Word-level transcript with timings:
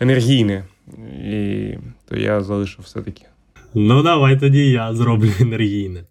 енергійне. 0.00 0.64
І 1.24 1.74
то 2.08 2.16
я 2.16 2.40
залишу 2.40 2.82
все-таки. 2.82 3.22
Ну, 3.74 4.02
давай 4.02 4.40
тоді 4.40 4.70
я 4.70 4.94
зроблю 4.94 5.30
енергійне. 5.40 6.04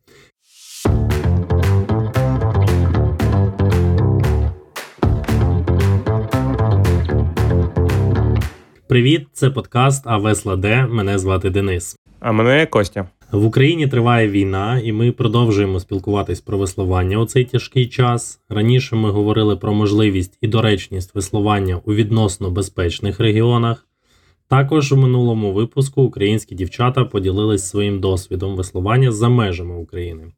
Привіт, 8.87 9.27
це 9.33 9.49
подкаст 9.49 10.03
А 10.07 10.17
Весла 10.17 10.55
де?». 10.55 10.87
Мене 10.87 11.17
звати 11.19 11.49
Денис. 11.49 11.97
А 12.19 12.31
мене 12.31 12.65
Костя. 12.65 13.09
В 13.31 13.45
Україні 13.45 13.87
триває 13.87 14.29
війна, 14.29 14.79
і 14.83 14.91
ми 14.91 15.11
продовжуємо 15.11 15.79
спілкуватись 15.79 16.41
про 16.41 16.57
веслування 16.57 17.17
у 17.17 17.25
цей 17.25 17.45
тяжкий 17.45 17.87
час. 17.87 18.39
Раніше 18.49 18.95
ми 18.95 19.11
говорили 19.11 19.55
про 19.55 19.73
можливість 19.73 20.37
і 20.41 20.47
доречність 20.47 21.15
веслування 21.15 21.81
у 21.85 21.93
відносно 21.93 22.51
безпечних 22.51 23.19
регіонах. 23.19 23.87
Також 24.47 24.91
у 24.91 24.97
минулому 24.97 25.53
випуску 25.53 26.01
українські 26.01 26.55
дівчата 26.55 27.05
поділились 27.05 27.69
своїм 27.69 27.99
досвідом 27.99 28.55
веслування 28.55 29.11
за 29.11 29.29
межами 29.29 29.75
України. 29.75 30.31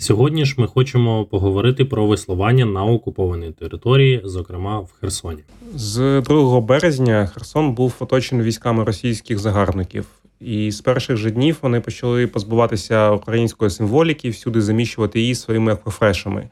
Сьогодні 0.00 0.44
ж 0.44 0.54
ми 0.58 0.66
хочемо 0.66 1.24
поговорити 1.24 1.84
про 1.84 2.06
веслування 2.06 2.64
на 2.64 2.84
окупованій 2.84 3.52
території, 3.52 4.20
зокрема 4.24 4.80
в 4.80 4.92
Херсоні. 5.00 5.42
З 5.74 6.20
2 6.20 6.60
березня 6.60 7.26
Херсон 7.34 7.72
був 7.72 7.94
оточений 7.98 8.46
військами 8.46 8.84
російських 8.84 9.38
загарбників, 9.38 10.06
і 10.40 10.70
з 10.70 10.80
перших 10.80 11.16
же 11.16 11.30
днів 11.30 11.58
вони 11.62 11.80
почали 11.80 12.26
позбуватися 12.26 13.10
української 13.10 13.70
символіки, 13.70 14.30
всюди 14.30 14.60
заміщувати 14.60 15.20
її 15.20 15.34
своїми 15.34 15.72
аквафрешами. 15.72 16.48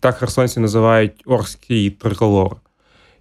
Так 0.00 0.14
херсонці 0.14 0.60
називають 0.60 1.22
орський 1.26 1.90
триколор. 1.90 2.56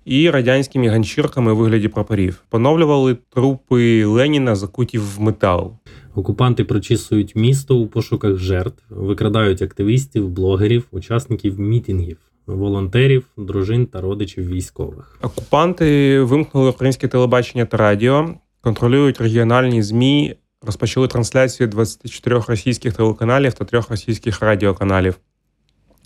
І 0.05 0.29
радянськими 0.29 0.87
ганчірками 0.87 1.51
у 1.51 1.55
вигляді 1.55 1.87
прапорів 1.87 2.43
поновлювали 2.49 3.17
трупи 3.29 4.05
Леніна, 4.05 4.55
закуті 4.55 4.97
в 4.97 5.15
метал. 5.19 5.77
Окупанти 6.15 6.63
прочісують 6.63 7.35
місто 7.35 7.77
у 7.77 7.87
пошуках 7.87 8.37
жертв, 8.37 8.83
викрадають 8.89 9.61
активістів, 9.61 10.29
блогерів, 10.29 10.87
учасників 10.91 11.59
мітингів, 11.59 12.17
волонтерів, 12.47 13.25
дружин 13.37 13.85
та 13.85 14.01
родичів 14.01 14.47
військових. 14.47 15.19
Окупанти 15.21 16.19
вимкнули 16.21 16.69
українське 16.69 17.07
телебачення 17.07 17.65
та 17.65 17.77
радіо, 17.77 18.29
контролюють 18.61 19.21
регіональні 19.21 19.83
змі, 19.83 20.35
розпочали 20.61 21.07
трансляцію 21.07 21.67
24 21.67 22.39
російських 22.47 22.93
телеканалів 22.93 23.53
та 23.53 23.65
трьох 23.65 23.89
російських 23.89 24.41
радіоканалів. 24.41 25.15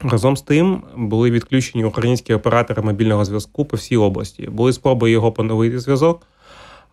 Разом 0.01 0.37
з 0.37 0.41
тим 0.41 0.83
були 0.95 1.31
відключені 1.31 1.85
українські 1.85 2.33
оператори 2.33 2.81
мобільного 2.81 3.25
зв'язку 3.25 3.65
по 3.65 3.77
всій 3.77 3.97
області. 3.97 4.47
Були 4.51 4.73
спроби 4.73 5.11
його 5.11 5.31
поновити 5.31 5.79
зв'язок, 5.79 6.27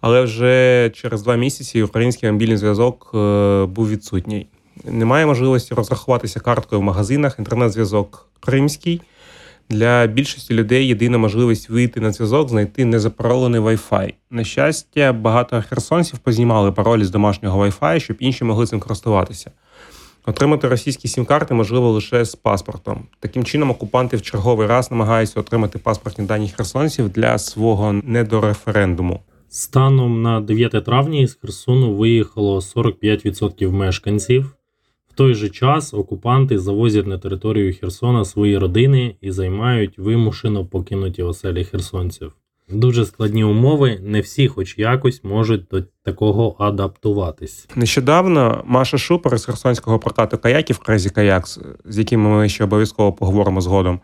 але 0.01 0.23
вже 0.23 0.91
через 0.95 1.23
два 1.23 1.37
місяці 1.37 1.83
український 1.83 2.33
мобільний 2.33 2.57
зв'язок 2.57 3.11
е, 3.15 3.65
був 3.67 3.89
відсутній. 3.89 4.47
Немає 4.85 5.27
можливості 5.27 5.75
розрахуватися 5.75 6.41
карткою 6.41 6.81
в 6.81 6.85
магазинах, 6.85 7.39
інтернет-зв'язок 7.39 8.29
кримський. 8.41 9.01
Для 9.73 10.07
більшості 10.07 10.55
людей 10.55 10.87
єдина 10.87 11.19
можливість 11.19 11.71
вийти 11.71 12.01
на 12.01 12.13
зв'язок, 12.13 12.49
знайти 12.49 12.85
незапаролений 12.85 13.61
Wi-Fi. 13.61 14.15
На 14.31 14.45
щастя, 14.45 15.13
багато 15.13 15.65
херсонців 15.69 16.19
познімали 16.19 16.73
паролі 16.73 17.05
з 17.05 17.11
домашнього 17.11 17.67
Wi-Fi, 17.67 18.01
щоб 18.01 18.17
інші 18.21 18.45
могли 18.45 18.67
цим 18.67 18.81
користуватися. 18.81 19.51
Отримати 20.27 20.69
російські 20.69 21.09
сім-карти 21.09 21.55
можливо 21.55 21.91
лише 21.91 22.25
з 22.25 22.35
паспортом. 22.35 23.03
Таким 23.21 23.45
чином, 23.45 23.71
окупанти 23.71 24.17
в 24.17 24.23
черговий 24.23 24.67
раз 24.67 24.91
намагаються 24.91 25.41
отримати 25.41 25.79
паспортні 25.79 26.27
дані 26.27 26.53
херсонців 26.57 27.09
для 27.09 27.39
свого 27.39 27.93
недореферендуму. 27.93 29.21
Станом 29.49 30.23
на 30.23 30.41
9 30.41 30.85
травня 30.85 31.21
із 31.21 31.39
Херсону 31.43 31.95
виїхало 31.95 32.59
45% 32.59 33.71
мешканців. 33.71 34.55
Той 35.15 35.35
же 35.35 35.49
час 35.49 35.95
окупанти 35.95 36.59
завозять 36.59 37.07
на 37.07 37.19
територію 37.19 37.75
Херсона 37.81 38.25
свої 38.25 38.59
родини 38.59 39.17
і 39.21 39.31
займають 39.31 39.99
вимушено 39.99 40.67
покинуті 40.67 41.23
оселі 41.23 41.65
херсонців. 41.65 42.33
Дуже 42.69 43.07
складні 43.07 43.45
умови, 43.45 44.01
не 44.03 44.21
всі, 44.21 44.49
хоч 44.49 44.79
якось, 44.79 45.25
можуть 45.25 45.65
до 45.71 45.83
такого 46.05 46.57
адаптуватись. 46.59 47.69
Нещодавно 47.77 48.63
Маша 48.67 48.99
Шупер 48.99 49.39
з 49.39 49.45
херсонського 49.45 49.99
прокату 49.99 50.39
каяків 50.39 50.81
Crazy 50.89 51.19
Kayaks, 51.19 51.65
з 51.85 51.99
якими 51.99 52.31
ми 52.31 52.49
ще 52.49 52.65
обов'язково 52.65 53.13
поговоримо 53.13 53.61
згодом, 53.61 54.01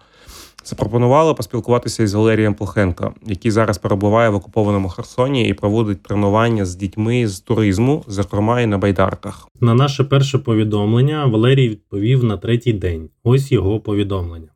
запропонувала 0.65 1.35
поспілкуватися 1.35 2.03
із 2.03 2.15
Валерієм 2.15 2.55
Плохенко, 2.55 3.15
який 3.27 3.51
зараз 3.51 3.79
перебуває 3.79 4.29
в 4.29 4.35
окупованому 4.35 4.89
Херсоні 4.89 5.49
і 5.49 5.55
проводить 5.55 6.03
тренування 6.03 6.65
з 6.65 6.77
дітьми 6.77 7.29
з 7.29 7.41
туризму, 7.41 8.05
зокрема 8.07 8.61
і 8.61 8.67
на 8.67 8.79
байдарках. 8.79 9.49
На 9.61 9.75
наше 9.75 10.05
перше 10.05 10.39
повідомлення 10.39 11.27
Валерій 11.27 11.69
відповів 11.69 12.25
на 12.25 12.37
третій 12.37 12.73
день. 12.73 13.09
Ось 13.23 13.53
його 13.53 13.81
повідомлення. 13.81 14.49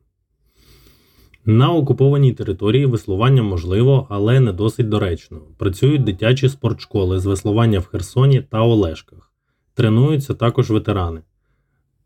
На 1.45 1.71
окупованій 1.71 2.33
території 2.33 2.85
веслування 2.85 3.43
можливо, 3.43 4.07
але 4.09 4.39
не 4.39 4.51
досить 4.51 4.89
доречно. 4.89 5.41
Працюють 5.57 6.03
дитячі 6.03 6.49
спортшколи 6.49 7.19
з 7.19 7.25
веслування 7.25 7.79
в 7.79 7.85
Херсоні 7.85 8.41
та 8.41 8.61
Олешках. 8.61 9.31
Тренуються 9.73 10.33
також 10.33 10.71
ветерани. 10.71 11.21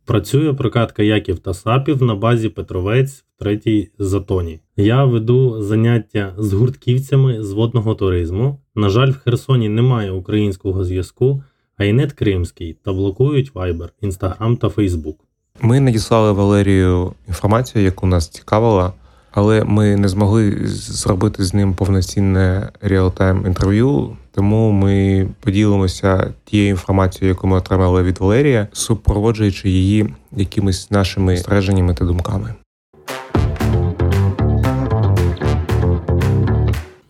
Працює 0.05 0.53
прокат 0.53 0.91
каяків 0.91 1.39
та 1.39 1.53
сапів 1.53 2.03
на 2.03 2.15
базі 2.15 2.49
Петровець 2.49 3.25
третій 3.39 3.91
затоні. 3.99 4.59
Я 4.77 5.05
веду 5.05 5.61
заняття 5.61 6.33
з 6.37 6.53
гуртківцями 6.53 7.43
з 7.43 7.51
водного 7.51 7.95
туризму. 7.95 8.59
На 8.75 8.89
жаль, 8.89 9.11
в 9.11 9.17
Херсоні 9.17 9.69
немає 9.69 10.11
українського 10.11 10.83
зв'язку, 10.83 11.43
а 11.77 11.83
й 11.83 11.93
нет 11.93 12.13
кримський 12.13 12.77
та 12.83 12.93
блокують 12.93 13.53
Viber, 13.53 13.89
Instagram 14.01 14.57
та 14.57 14.67
Facebook. 14.67 15.15
Ми 15.61 15.79
надіслали 15.79 16.31
Валерію 16.31 17.13
інформацію, 17.27 17.83
яку 17.83 18.07
нас 18.07 18.27
цікавила 18.27 18.93
але 19.37 19.63
ми 19.63 19.95
не 19.95 20.07
змогли 20.07 20.67
зробити 20.67 21.43
з 21.43 21.53
ним 21.53 21.73
повноцінне 21.73 22.69
реалтайм 22.81 23.45
інтерв'ю. 23.45 24.17
Тому 24.31 24.71
ми 24.71 25.27
поділимося 25.39 26.33
тією 26.45 26.69
інформацією, 26.69 27.29
яку 27.29 27.47
ми 27.47 27.57
отримали 27.57 28.03
від 28.03 28.17
Валерія, 28.17 28.67
супроводжуючи 28.73 29.69
її 29.69 30.13
якимись 30.31 30.91
нашими 30.91 31.37
страженнями 31.37 31.93
та 31.93 32.05
думками. 32.05 32.53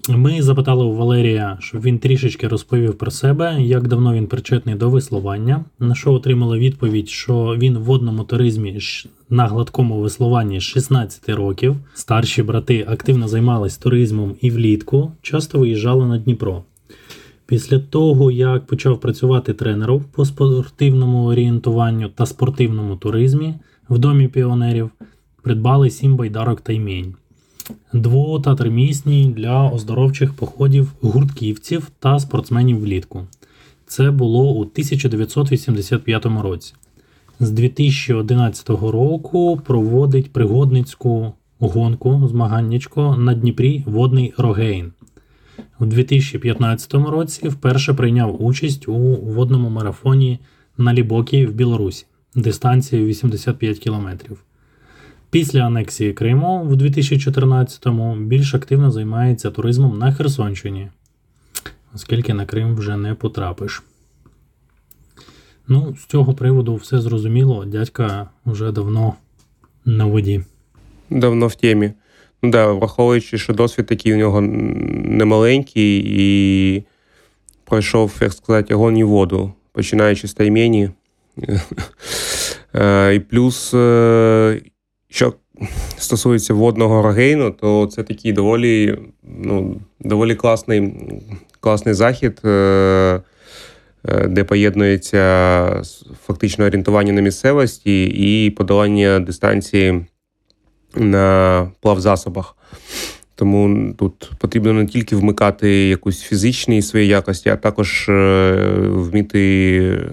Ми 0.10 0.42
запитали 0.42 0.86
у 0.86 0.94
Валерія, 0.94 1.58
щоб 1.62 1.82
він 1.82 2.00
трішечки 2.00 2.48
розповів 2.48 2.98
про 2.98 3.12
себе, 3.12 3.62
як 3.62 3.88
давно 3.88 4.14
він 4.14 4.28
причетний 4.28 4.76
до 4.76 4.90
веслування. 4.90 5.66
На 5.80 5.96
що 5.96 6.14
отримали 6.14 6.60
відповідь, 6.60 7.10
що 7.10 7.56
він 7.58 7.78
в 7.78 7.84
водному 7.84 8.24
туризмі 8.24 8.80
на 9.30 9.48
гладкому 9.48 10.02
веслуванні 10.02 10.60
з 10.60 10.64
16 10.64 11.30
років. 11.30 11.76
Старші 11.94 12.44
брати 12.44 12.86
активно 12.90 13.28
займались 13.28 13.78
туризмом 13.78 14.36
і 14.42 14.52
влітку, 14.52 15.12
часто 15.22 15.60
виїжджали 15.60 16.06
на 16.06 16.18
Дніпро. 16.18 16.64
Після 17.46 17.80
того, 17.80 18.32
як 18.32 18.66
почав 18.66 19.00
працювати 19.00 19.54
тренером 19.54 20.06
по 20.12 20.26
спортивному 20.26 21.26
орієнтуванню 21.26 22.10
та 22.10 22.26
спортивному 22.26 22.96
туризмі 22.96 23.54
в 23.90 23.98
домі 23.98 24.28
піонерів, 24.28 24.90
придбали 25.42 25.90
сім 25.90 26.16
байдарок 26.16 26.62
та 26.62 26.74
імень 26.74 27.16
дво- 27.94 28.42
та 28.42 28.56
тримісні 28.56 29.34
для 29.38 29.70
оздоровчих 29.70 30.34
походів 30.34 30.92
гуртківців 31.02 31.92
та 32.00 32.20
спортсменів 32.20 32.80
влітку. 32.80 33.28
Це 33.88 34.12
було 34.12 34.52
у 34.54 34.62
1985 34.62 36.26
році. 36.26 36.74
З 37.40 37.52
2011 37.52 38.70
року 38.70 39.62
проводить 39.66 40.34
пригодницьку 40.34 41.34
гонку 41.60 42.28
змаганнячко 42.28 43.16
на 43.16 43.34
Дніпрі 43.34 43.84
Водний 43.86 44.34
Рогейн. 44.38 44.92
У 45.80 45.86
2015 45.86 46.94
році 46.94 47.48
вперше 47.48 47.94
прийняв 47.94 48.44
участь 48.44 48.88
у 48.88 48.98
водному 49.16 49.70
марафоні 49.70 50.40
на 50.78 50.94
Лібокі 50.94 51.46
в 51.46 51.54
Білорусі 51.54 52.06
дистанцією 52.36 53.08
85 53.08 53.80
кілометрів. 53.80 54.44
Після 55.30 55.62
анексії 55.62 56.14
Криму 56.14 56.64
в 56.64 56.74
2014-му 56.74 58.16
більш 58.16 58.54
активно 58.54 58.92
займається 58.92 59.52
туризмом 59.52 59.98
на 59.98 60.14
Херсонщині, 60.14 60.88
оскільки 61.96 62.34
на 62.34 62.46
Крим 62.46 62.76
вже 62.76 62.98
не 62.98 63.14
потрапиш. 63.14 63.84
Ну, 65.68 65.96
з 66.00 66.06
цього 66.06 66.34
приводу 66.34 66.76
все 66.76 67.02
зрозуміло. 67.02 67.66
Дядька 67.66 68.30
вже 68.46 68.72
давно 68.72 69.14
на 69.86 70.06
воді. 70.06 70.44
Давно 71.10 71.48
в 71.48 71.56
темі. 71.56 71.92
Ну 72.44 72.52
да, 72.52 72.72
враховуючи, 72.72 73.38
що 73.38 73.54
досвід 73.54 73.86
такий 73.86 74.14
у 74.14 74.18
нього 74.18 74.42
немаленький 74.42 76.04
і 76.08 76.84
пройшов, 77.66 78.16
як 78.22 78.34
сказати, 78.34 78.74
огонь 78.74 78.98
і 78.98 79.04
воду, 79.04 79.54
починаючи 79.72 80.28
з 80.28 80.34
таймені. 80.34 80.90
Е, 82.74 83.16
і 83.16 83.20
плюс 83.20 83.74
е, 83.74 84.62
що 85.10 85.34
стосується 85.98 86.54
водного 86.54 87.02
рогейну, 87.02 87.52
то 87.52 87.86
це 87.86 88.04
такий 88.04 88.34
доволі 88.34 89.00
ну, 89.24 89.82
доволі 90.00 90.36
класний 90.36 90.94
класний 91.60 91.94
захід, 91.94 92.40
де 94.28 94.44
поєднується 94.48 95.84
фактично 96.26 96.66
орієнтування 96.66 97.14
на 97.14 97.22
місцевості 97.22 98.06
і 98.06 98.50
подолання 98.50 99.20
дистанції 99.20 100.06
на 100.96 101.72
плавзасобах. 101.82 102.56
Тому 103.36 103.94
тут 103.94 104.32
потрібно 104.38 104.74
не 104.74 104.86
тільки 104.86 105.16
вмикати 105.16 105.70
якусь 105.88 106.22
фізичні 106.22 106.82
свої 106.82 107.08
якості, 107.08 107.50
а 107.50 107.56
також 107.56 108.06
вміти 108.90 110.10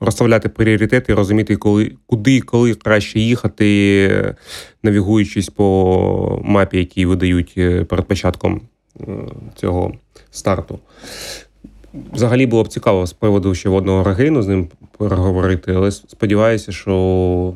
розставляти 0.00 0.48
пріоритети, 0.48 1.14
розуміти, 1.14 1.56
коли 1.56 1.92
куди 2.06 2.34
і 2.34 2.40
коли 2.40 2.74
краще 2.74 3.20
їхати, 3.20 4.34
навігуючись 4.82 5.48
по 5.48 6.40
мапі, 6.44 6.78
які 6.78 7.06
видають 7.06 7.54
е, 7.56 7.84
перед 7.84 8.06
початком 8.06 8.60
е, 9.00 9.04
цього 9.54 9.92
старту. 10.30 10.78
Взагалі 12.12 12.46
було 12.46 12.64
б 12.64 12.68
цікаво 12.68 13.06
з 13.06 13.12
приводу 13.12 13.54
ще 13.54 13.68
водного 13.68 14.04
регейну 14.04 14.42
з 14.42 14.48
ним 14.48 14.68
переговорити, 14.98 15.72
але 15.72 15.90
сподіваюся, 15.90 16.72
що 16.72 17.54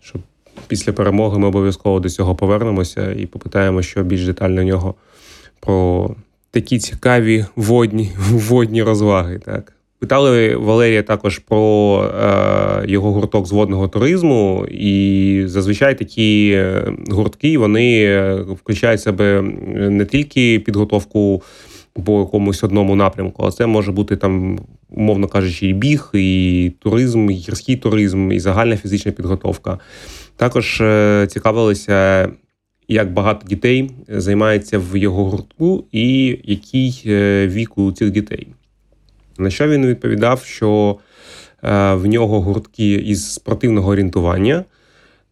що 0.00 0.18
після 0.66 0.92
перемоги 0.92 1.38
ми 1.38 1.46
обов'язково 1.46 2.00
до 2.00 2.10
цього 2.10 2.34
повернемося 2.34 3.12
і 3.12 3.26
попитаємо, 3.26 3.82
що 3.82 4.02
більш 4.02 4.26
детально 4.26 4.62
нього 4.62 4.94
про 5.60 6.10
такі 6.50 6.78
цікаві 6.78 7.46
водні 7.56 8.12
водні 8.30 8.82
розваги. 8.82 9.38
так. 9.38 9.72
Питали 10.00 10.56
Валерія 10.56 11.02
також 11.02 11.38
про 11.38 12.04
е, 12.04 12.84
його 12.86 13.12
гурток 13.12 13.46
з 13.46 13.52
водного 13.52 13.88
туризму, 13.88 14.66
і 14.70 15.42
зазвичай 15.46 15.98
такі 15.98 16.52
е, 16.54 16.92
гуртки 17.10 17.58
вони 17.58 18.04
е, 18.04 18.34
включають 18.34 19.00
в 19.00 19.02
себе 19.02 19.42
не 19.74 20.04
тільки 20.04 20.58
підготовку 20.58 21.42
по 22.04 22.20
якомусь 22.20 22.64
одному 22.64 22.94
напрямку, 22.94 23.44
а 23.44 23.50
це 23.50 23.66
може 23.66 23.92
бути 23.92 24.16
там, 24.16 24.58
умовно 24.90 25.28
кажучи, 25.28 25.66
і 25.66 25.72
біг, 25.72 26.10
і 26.14 26.72
туризм, 26.78 27.30
і 27.30 27.34
гірський 27.34 27.76
туризм, 27.76 28.32
і 28.32 28.40
загальна 28.40 28.76
фізична 28.76 29.12
підготовка. 29.12 29.78
Також 30.36 30.80
е, 30.80 31.26
цікавилися. 31.30 32.28
Як 32.88 33.12
багато 33.12 33.46
дітей 33.48 33.90
займається 34.08 34.78
в 34.78 34.96
його 34.96 35.24
гуртку, 35.24 35.84
і 35.92 36.38
який 36.44 37.02
е, 37.06 37.46
вік 37.46 37.78
у 37.78 37.92
цих 37.92 38.10
дітей. 38.10 38.48
На 39.40 39.50
що 39.50 39.68
він 39.68 39.86
відповідав, 39.86 40.42
що 40.44 40.96
е, 41.62 41.94
в 41.94 42.06
нього 42.06 42.40
гуртки 42.40 42.92
із 42.92 43.32
спортивного 43.32 43.90
орієнтування 43.90 44.64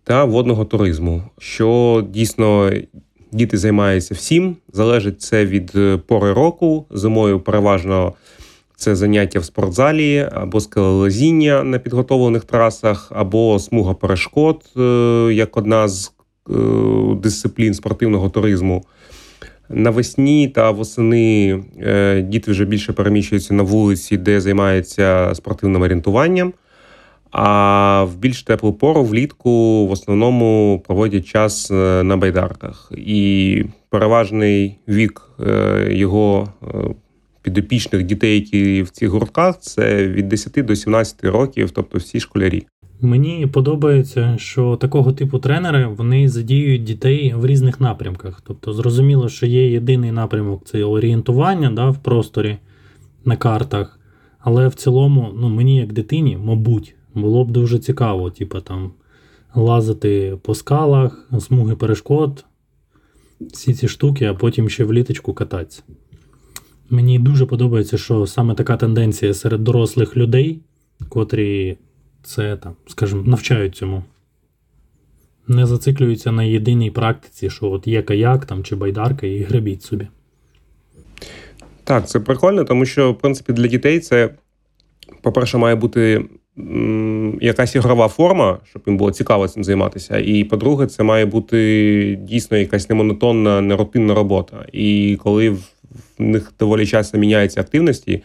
та 0.04 0.24
водного 0.24 0.64
туризму, 0.64 1.22
що 1.38 2.04
дійсно 2.10 2.72
діти 3.32 3.58
займаються 3.58 4.14
всім, 4.14 4.56
залежить 4.72 5.22
це 5.22 5.46
від 5.46 5.72
е, 5.74 5.98
пори 6.06 6.32
року. 6.32 6.86
Зимою 6.90 7.40
переважно 7.40 8.12
це 8.76 8.96
заняття 8.96 9.38
в 9.40 9.44
спортзалі 9.44 10.28
або 10.32 10.60
скелелазіння 10.60 11.62
на 11.62 11.78
підготовлених 11.78 12.44
трасах, 12.44 13.12
або 13.14 13.58
смуга 13.58 13.94
перешкод 13.94 14.64
е, 14.76 14.80
як 15.32 15.56
одна 15.56 15.88
з 15.88 16.12
дисциплін 17.22 17.74
спортивного 17.74 18.30
туризму. 18.30 18.84
Навесні 19.70 20.48
та 20.48 20.70
восени 20.70 21.62
е, 21.80 22.22
діти 22.22 22.50
вже 22.50 22.64
більше 22.64 22.92
переміщуються 22.92 23.54
на 23.54 23.62
вулиці, 23.62 24.16
де 24.16 24.40
займаються 24.40 25.34
спортивним 25.34 25.82
орієнтуванням. 25.82 26.52
А 27.30 28.04
в 28.04 28.16
більш 28.16 28.42
теплу 28.42 28.72
пору 28.72 29.04
влітку 29.04 29.86
в 29.86 29.90
основному 29.90 30.82
проводять 30.86 31.26
час 31.26 31.70
е, 31.70 32.02
на 32.02 32.16
байдарках. 32.16 32.92
І 32.96 33.64
переважний 33.90 34.78
вік 34.88 35.22
е, 35.46 35.88
його 35.90 36.48
підопічних 37.42 38.02
дітей, 38.02 38.34
які 38.34 38.82
в 38.82 38.90
цих 38.90 39.08
гуртках, 39.08 39.58
це 39.60 40.08
від 40.08 40.28
10 40.28 40.64
до 40.64 40.76
17 40.76 41.24
років, 41.24 41.70
тобто 41.70 41.98
всі 41.98 42.20
школярі. 42.20 42.66
Мені 43.00 43.46
подобається, 43.46 44.34
що 44.38 44.76
такого 44.76 45.12
типу 45.12 45.38
тренери 45.38 45.86
вони 45.86 46.28
задіюють 46.28 46.84
дітей 46.84 47.34
в 47.36 47.46
різних 47.46 47.80
напрямках. 47.80 48.42
Тобто, 48.46 48.72
зрозуміло, 48.72 49.28
що 49.28 49.46
є 49.46 49.70
єдиний 49.70 50.12
напрямок 50.12 50.62
це 50.64 50.84
орієнтування 50.84 51.70
да, 51.70 51.90
в 51.90 52.02
просторі 52.02 52.58
на 53.24 53.36
картах. 53.36 54.00
Але 54.38 54.68
в 54.68 54.74
цілому, 54.74 55.32
ну, 55.36 55.48
мені 55.48 55.76
як 55.76 55.92
дитині, 55.92 56.36
мабуть, 56.36 56.94
було 57.14 57.44
б 57.44 57.50
дуже 57.50 57.78
цікаво, 57.78 58.30
типу, 58.30 58.60
там, 58.60 58.90
лазити 59.54 60.38
по 60.42 60.54
скалах, 60.54 61.28
смуги 61.40 61.76
перешкод, 61.76 62.44
всі 63.40 63.74
ці 63.74 63.88
штуки, 63.88 64.24
а 64.24 64.34
потім 64.34 64.68
ще 64.68 64.84
в 64.84 64.92
літочку 64.92 65.34
кататися. 65.34 65.82
Мені 66.90 67.18
дуже 67.18 67.46
подобається, 67.46 67.98
що 67.98 68.26
саме 68.26 68.54
така 68.54 68.76
тенденція 68.76 69.34
серед 69.34 69.64
дорослих 69.64 70.16
людей, 70.16 70.60
котрі 71.08 71.78
це 72.28 72.56
там, 72.56 72.72
скажімо, 72.86 73.22
навчають 73.26 73.76
цьому. 73.76 74.02
Не 75.48 75.66
зациклюються 75.66 76.32
на 76.32 76.44
єдиній 76.44 76.90
практиці, 76.90 77.50
що 77.50 77.70
от 77.70 77.86
є 77.86 78.02
каяк 78.02 78.46
там 78.46 78.64
чи 78.64 78.76
байдарка, 78.76 79.26
і 79.26 79.42
гребіть 79.42 79.82
собі. 79.82 80.06
Так, 81.84 82.08
це 82.08 82.20
прикольно, 82.20 82.64
тому 82.64 82.84
що, 82.84 83.12
в 83.12 83.18
принципі, 83.18 83.52
для 83.52 83.66
дітей 83.66 84.00
це, 84.00 84.30
по-перше, 85.22 85.58
має 85.58 85.74
бути 85.74 86.24
м, 86.58 87.38
якась 87.40 87.74
ігрова 87.74 88.08
форма, 88.08 88.58
щоб 88.64 88.82
їм 88.86 88.96
було 88.96 89.10
цікаво 89.10 89.48
цим 89.48 89.64
займатися. 89.64 90.18
І 90.18 90.44
по-друге, 90.44 90.86
це 90.86 91.02
має 91.02 91.26
бути 91.26 92.18
дійсно 92.22 92.56
якась 92.56 92.88
немонотонна, 92.88 93.60
нерутинна 93.60 94.14
робота. 94.14 94.66
І 94.72 95.18
коли 95.22 95.50
в 95.50 95.62
них 96.18 96.52
доволі 96.58 96.86
часто 96.86 97.18
міняються 97.18 97.60
активності 97.60 98.22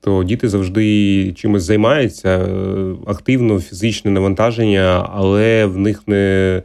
то 0.00 0.24
діти 0.24 0.48
завжди 0.48 1.32
чимось 1.32 1.62
займаються 1.62 2.28
е, 2.28 2.94
активно, 3.06 3.60
фізичне 3.60 4.10
навантаження, 4.10 5.10
але 5.12 5.66
в 5.66 5.78
них 5.78 6.02
не 6.06 6.62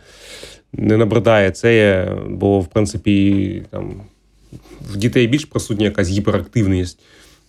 не 0.74 0.98
набридає 0.98 1.52
це, 1.52 2.08
бо 2.30 2.60
в 2.60 2.68
принципі 2.68 3.64
там 3.70 3.94
в 4.82 4.98
дітей 4.98 5.28
більш 5.28 5.46
присутня 5.46 5.86
якась 5.86 6.10
гіперактивність. 6.10 7.00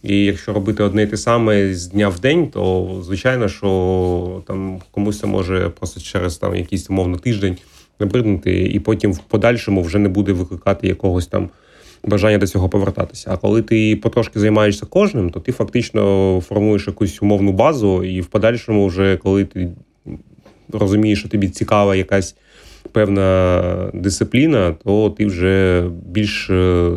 І 0.03 0.25
якщо 0.25 0.53
робити 0.53 0.83
одне 0.83 1.03
і 1.03 1.06
те 1.06 1.17
саме 1.17 1.75
з 1.75 1.87
дня 1.87 2.09
в 2.09 2.21
день, 2.21 2.49
то 2.49 2.91
звичайно, 3.05 3.49
що 3.49 4.43
там 4.47 4.81
комусь 4.91 5.19
це 5.19 5.27
може 5.27 5.69
просто 5.69 6.00
через 6.00 6.37
там 6.37 6.56
якийсь 6.56 6.91
умовно 6.91 7.19
тиждень 7.19 7.56
набриднути, 8.00 8.65
і 8.65 8.81
потім 8.81 9.12
в 9.12 9.19
подальшому 9.19 9.83
вже 9.83 9.99
не 9.99 10.09
буде 10.09 10.33
викликати 10.33 10.88
якогось 10.88 11.27
там 11.27 11.50
бажання 12.04 12.38
до 12.38 12.46
цього 12.46 12.69
повертатися. 12.69 13.31
А 13.32 13.37
коли 13.37 13.62
ти 13.62 13.96
потрошки 13.96 14.40
займаєшся 14.40 14.87
кожним, 14.87 15.31
то 15.31 15.40
ти 15.40 15.52
фактично 15.52 16.40
формуєш 16.49 16.87
якусь 16.87 17.23
умовну 17.23 17.52
базу, 17.52 18.04
і 18.04 18.21
в 18.21 18.26
подальшому, 18.26 18.87
вже 18.87 19.16
коли 19.16 19.44
ти 19.44 19.73
розумієш, 20.73 21.18
що 21.18 21.28
тобі 21.28 21.49
цікава 21.49 21.97
якась 21.97 22.37
певна 22.92 23.90
дисципліна, 23.94 24.76
то 24.85 25.11
ти 25.11 25.26
вже 25.26 25.85
більш 26.06 26.50
е, 26.50 26.92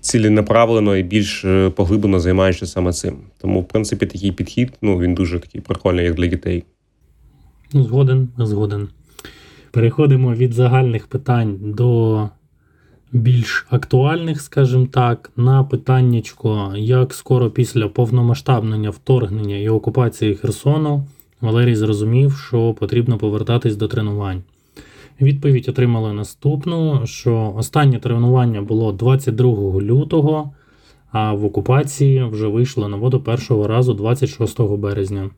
ціленаправлено 0.00 0.96
і 0.96 1.02
більш 1.02 1.44
е, 1.44 1.70
поглиблено 1.70 2.20
займаєшся 2.20 2.66
саме 2.66 2.92
цим. 2.92 3.16
Тому, 3.40 3.60
в 3.60 3.68
принципі, 3.68 4.06
такий 4.06 4.32
підхід 4.32 4.72
ну, 4.82 4.98
він 4.98 5.14
дуже 5.14 5.40
такий 5.40 5.60
прикольний, 5.60 6.04
як 6.04 6.14
для 6.14 6.26
дітей. 6.26 6.64
Згоден, 7.72 8.28
згоден. 8.38 8.88
Переходимо 9.70 10.34
від 10.34 10.52
загальних 10.52 11.06
питань 11.06 11.58
до 11.62 12.28
більш 13.12 13.66
актуальних, 13.70 14.40
скажімо 14.40 14.86
так, 14.92 15.30
на 15.36 15.64
питаннячко, 15.64 16.72
як 16.76 17.14
скоро 17.14 17.50
після 17.50 17.88
повномасштабного 17.88 18.90
вторгнення 18.90 19.56
і 19.56 19.68
окупації 19.68 20.34
Херсону 20.34 21.04
Валерій 21.40 21.74
зрозумів, 21.74 22.36
що 22.36 22.74
потрібно 22.74 23.18
повертатись 23.18 23.76
до 23.76 23.88
тренувань. 23.88 24.42
Відповідь 25.20 25.68
отримали 25.68 26.12
наступну: 26.12 27.00
що 27.04 27.54
останнє 27.56 27.98
тренування 27.98 28.62
було 28.62 28.92
22 28.92 29.80
лютого, 29.80 30.50
а 31.12 31.32
в 31.32 31.44
окупації 31.44 32.24
вже 32.24 32.46
вийшли 32.46 32.88
на 32.88 32.96
воду 32.96 33.20
першого 33.20 33.66
разу 33.66 33.94
26 33.94 34.60
березня. 34.60 35.30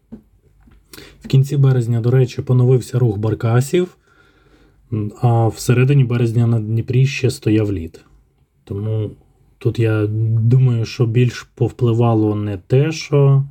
В 1.21 1.27
кінці 1.27 1.57
березня, 1.57 2.01
до 2.01 2.11
речі, 2.11 2.43
поновився 2.43 2.99
рух 2.99 3.19
баркасів. 3.19 3.97
А 5.21 5.49
всередині 5.49 6.05
березня 6.05 6.47
на 6.47 6.61
Дніпрі 6.61 7.07
ще 7.07 7.31
стояв 7.31 7.73
лід. 7.73 8.05
Тому 8.65 9.11
тут 9.59 9.79
я 9.79 10.07
думаю, 10.07 10.85
що 10.85 11.07
більш 11.07 11.43
повпливало 11.55 12.35
не 12.35 12.59
те, 12.67 12.93
що 12.93 13.45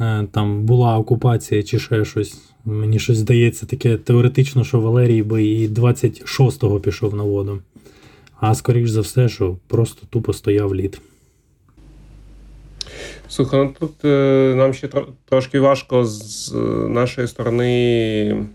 е, 0.00 0.26
там 0.32 0.64
була 0.64 0.98
окупація 0.98 1.62
чи 1.62 1.78
ще 1.78 2.04
щось. 2.04 2.42
Мені 2.64 2.98
щось 2.98 3.18
здається 3.18 3.66
таке 3.66 3.96
теоретично, 3.96 4.64
що 4.64 4.80
Валерій 4.80 5.22
би 5.22 5.44
і 5.44 5.68
26-го 5.68 6.80
пішов 6.80 7.14
на 7.14 7.22
воду. 7.22 7.58
А 8.40 8.54
скоріш 8.54 8.90
за 8.90 9.00
все, 9.00 9.28
що 9.28 9.56
просто 9.66 10.06
тупо 10.10 10.32
стояв 10.32 10.74
лід. 10.74 11.00
Слухай, 13.28 13.64
ну 13.64 13.74
тут 13.80 14.04
е, 14.04 14.54
нам 14.56 14.74
ще 14.74 14.88
трошки 15.28 15.60
важко 15.60 16.04
з 16.04 16.52
нашої 16.88 17.28
сторони 17.28 18.46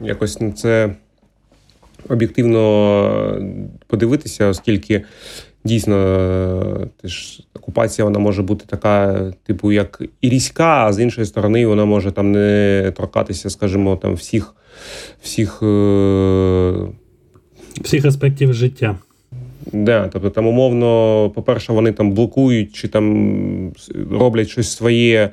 якось 0.00 0.40
на 0.40 0.52
це 0.52 0.96
об'єктивно 2.08 3.40
подивитися, 3.86 4.46
оскільки 4.46 5.04
дійсно 5.64 6.88
теж 7.02 7.42
окупація 7.54 8.04
вона 8.04 8.18
може 8.18 8.42
бути 8.42 8.64
така, 8.68 9.24
типу, 9.46 9.72
як 9.72 10.02
і 10.20 10.28
різька, 10.28 10.86
а 10.86 10.92
з 10.92 11.00
іншої 11.00 11.26
сторони, 11.26 11.66
вона 11.66 11.84
може 11.84 12.12
там 12.12 12.32
не 12.32 12.92
торкатися, 12.96 13.50
скажімо, 13.50 13.96
там 13.96 14.14
всіх 14.14 14.54
всіх. 15.22 15.62
Е, 15.62 16.74
всіх 17.80 18.04
аспектів 18.04 18.52
життя. 18.54 18.96
Да, 19.72 20.08
тобто 20.12 20.30
там 20.30 20.46
умовно, 20.46 21.30
по-перше, 21.34 21.72
вони 21.72 21.92
там 21.92 22.12
блокують 22.12 22.72
чи 22.72 22.88
там 22.88 23.72
роблять 24.10 24.48
щось 24.48 24.76
своє 24.76 25.30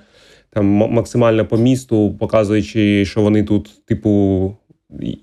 там 0.53 0.65
максимально 0.65 1.45
по 1.45 1.57
місту, 1.57 2.15
показуючи, 2.19 3.05
що 3.05 3.21
вони 3.21 3.43
тут, 3.43 3.85
типу, 3.85 4.55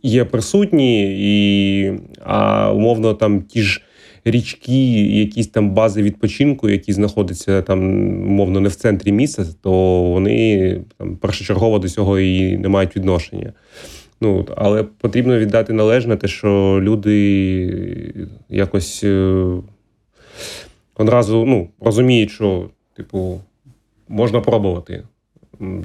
є 0.02 0.24
присутні, 0.24 1.16
і 1.18 1.92
а 2.24 2.72
умовно 2.72 3.14
там 3.14 3.42
ті 3.42 3.62
ж 3.62 3.82
річки, 4.24 5.02
якісь 5.18 5.48
там 5.48 5.70
бази 5.70 6.02
відпочинку, 6.02 6.68
які 6.68 6.92
знаходяться 6.92 7.62
там 7.62 7.80
умовно 8.26 8.60
не 8.60 8.68
в 8.68 8.74
центрі 8.74 9.12
міста, 9.12 9.46
то 9.62 10.02
вони 10.02 10.80
там 10.98 11.16
першочергово 11.16 11.78
до 11.78 11.88
цього 11.88 12.18
і 12.18 12.56
не 12.58 12.68
мають 12.68 12.96
відношення. 12.96 13.52
Ну, 14.20 14.46
Але 14.56 14.82
потрібно 14.82 15.38
віддати 15.38 15.72
належне 15.72 16.16
те, 16.16 16.28
що 16.28 16.78
люди 16.82 18.14
якось 18.48 19.04
е, 19.04 19.44
одразу 20.96 21.44
ну, 21.44 21.68
розуміють, 21.80 22.30
що, 22.30 22.70
типу, 22.96 23.40
можна 24.08 24.40
пробувати. 24.40 25.02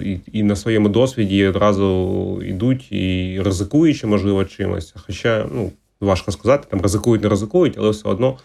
І 0.03 0.20
і 0.32 0.44
на 0.44 0.55
своєму 0.55 0.89
досвіді 0.89 1.46
одразу 1.48 2.41
йдуть 2.46 2.91
і 2.91 3.39
ризикуючи, 3.41 4.08
можливо, 4.08 4.46
чимось. 4.46 4.94
Хоча, 5.05 5.46
ну, 5.55 5.72
важко 6.01 6.32
сказати, 6.32 6.67
там 6.70 6.82
ризикують, 6.82 7.24
не 7.24 7.29
ризикують, 7.29 7.75
але 7.77 7.89
все 7.89 8.10
одно, 8.10 8.38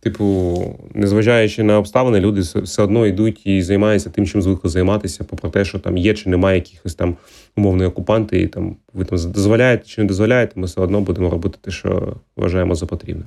типу, 0.00 0.78
незважаючи 0.94 1.62
на 1.62 1.78
обставини, 1.78 2.20
люди 2.20 2.40
все 2.40 2.82
одно 2.82 3.06
йдуть 3.06 3.46
і 3.46 3.62
займаються 3.62 4.10
тим, 4.10 4.26
чим 4.26 4.42
звикли 4.42 4.70
займатися, 4.70 5.24
попри 5.24 5.50
те, 5.50 5.64
що 5.64 5.78
там 5.78 5.96
є 5.96 6.14
чи 6.14 6.30
немає 6.30 6.56
якихось 6.56 6.94
там 6.94 7.16
умовних 7.56 7.88
окупанти, 7.88 8.40
і 8.40 8.46
там 8.46 8.76
ви 8.92 9.04
там 9.04 9.18
дозволяєте 9.32 9.84
чи 9.86 10.00
не 10.00 10.08
дозволяєте, 10.08 10.52
ми 10.60 10.66
все 10.66 10.80
одно 10.80 11.00
будемо 11.00 11.30
робити 11.30 11.58
те, 11.60 11.70
що 11.70 12.16
вважаємо 12.36 12.74
за 12.74 12.86
потрібне. 12.86 13.24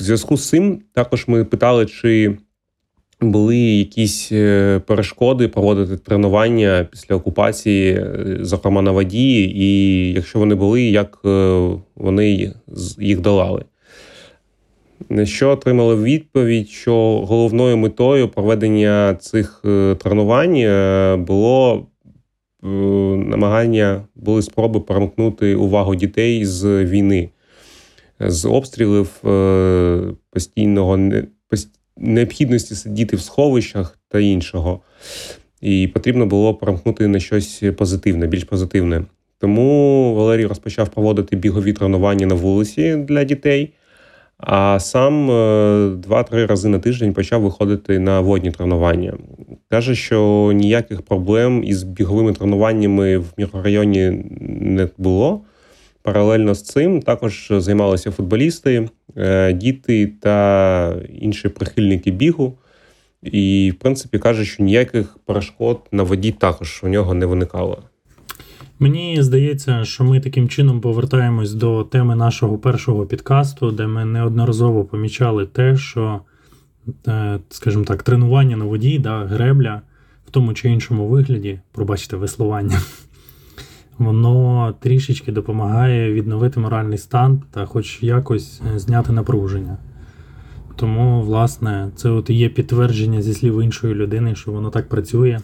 В 0.00 0.02
зв'язку 0.02 0.36
з 0.36 0.48
цим 0.48 0.82
також 0.92 1.24
ми 1.28 1.44
питали, 1.44 1.86
чи 1.86 2.36
були 3.20 3.56
якісь 3.56 4.32
е, 4.32 4.80
перешкоди 4.86 5.48
проводити 5.48 5.96
тренування 5.96 6.88
після 6.90 7.14
окупації, 7.14 7.92
е, 7.92 8.38
зокрема 8.40 8.82
на 8.82 8.90
воді, 8.90 9.42
і 9.56 10.12
якщо 10.12 10.38
вони 10.38 10.54
були, 10.54 10.82
як 10.82 11.18
е, 11.24 11.70
вони 11.96 12.52
їх 12.98 13.20
долали. 13.20 13.64
Що 15.24 15.50
отримали 15.50 15.96
відповідь, 16.02 16.68
що 16.68 17.24
головною 17.26 17.76
метою 17.76 18.28
проведення 18.28 19.14
цих 19.20 19.64
тренувань 19.98 20.64
було 21.24 21.86
намагання 23.26 24.04
були 24.14 24.42
спроби 24.42 24.80
перемкнути 24.80 25.54
увагу 25.54 25.94
дітей 25.94 26.44
з 26.44 26.84
війни, 26.84 27.28
з 28.20 28.44
обстрілів 28.44 29.08
постійного 30.30 30.96
необхідності 31.96 32.74
сидіти 32.74 33.16
в 33.16 33.20
сховищах 33.20 33.98
та 34.08 34.20
іншого. 34.20 34.80
І 35.60 35.88
потрібно 35.94 36.26
було 36.26 36.54
перемкнути 36.54 37.08
на 37.08 37.20
щось 37.20 37.62
позитивне, 37.76 38.26
більш 38.26 38.44
позитивне. 38.44 39.04
Тому 39.38 40.14
Валерій 40.14 40.46
розпочав 40.46 40.88
проводити 40.88 41.36
бігові 41.36 41.72
тренування 41.72 42.26
на 42.26 42.34
вулиці 42.34 42.96
для 42.96 43.24
дітей, 43.24 43.72
а 44.38 44.80
сам 44.80 45.30
е, 45.30 45.90
два-три 45.96 46.46
рази 46.46 46.68
на 46.68 46.78
тиждень 46.78 47.12
почав 47.12 47.42
виходити 47.42 47.98
на 47.98 48.20
водні 48.20 48.50
тренування. 48.50 49.14
Каже, 49.70 49.94
що 49.94 50.52
ніяких 50.54 51.02
проблем 51.02 51.64
із 51.64 51.82
біговими 51.82 52.32
тренуваннями 52.32 53.18
в 53.18 53.32
мікрорайоні 53.36 54.24
не 54.60 54.88
було. 54.98 55.40
Паралельно 56.04 56.54
з 56.54 56.62
цим 56.62 57.02
також 57.02 57.48
займалися 57.50 58.10
футболісти, 58.10 58.88
е, 59.16 59.52
діти 59.52 60.06
та 60.06 60.96
інші 61.20 61.48
прихильники 61.48 62.10
бігу. 62.10 62.58
І, 63.22 63.72
в 63.76 63.78
принципі, 63.78 64.18
каже, 64.18 64.44
що 64.44 64.62
ніяких 64.62 65.18
перешкод 65.24 65.80
на 65.92 66.02
воді 66.02 66.32
також 66.32 66.80
у 66.84 66.88
нього 66.88 67.14
не 67.14 67.26
виникало. 67.26 67.82
Мені 68.78 69.22
здається, 69.22 69.84
що 69.84 70.04
ми 70.04 70.20
таким 70.20 70.48
чином 70.48 70.80
повертаємось 70.80 71.54
до 71.54 71.84
теми 71.84 72.16
нашого 72.16 72.58
першого 72.58 73.06
підкасту, 73.06 73.70
де 73.70 73.86
ми 73.86 74.04
неодноразово 74.04 74.84
помічали 74.84 75.46
те, 75.46 75.76
що, 75.76 76.20
е, 77.08 77.38
скажімо 77.48 77.84
так, 77.84 78.02
тренування 78.02 78.56
на 78.56 78.64
воді, 78.64 78.98
да, 78.98 79.24
гребля 79.24 79.82
в 80.26 80.30
тому 80.30 80.54
чи 80.54 80.68
іншому 80.68 81.08
вигляді, 81.08 81.60
пробачте 81.72 82.16
веслування, 82.16 82.80
воно 83.98 84.74
трішечки 84.80 85.32
допомагає 85.32 86.12
відновити 86.12 86.60
моральний 86.60 86.98
стан 86.98 87.42
та 87.50 87.66
хоч 87.66 88.02
якось 88.02 88.62
е, 88.74 88.78
зняти 88.78 89.12
напруження. 89.12 89.78
Тому, 90.76 91.22
власне, 91.22 91.90
це 91.96 92.08
от 92.08 92.30
є 92.30 92.48
підтвердження 92.48 93.22
зі 93.22 93.34
слів 93.34 93.62
іншої 93.62 93.94
людини, 93.94 94.34
що 94.34 94.52
воно 94.52 94.70
так 94.70 94.88
працює, 94.88 95.40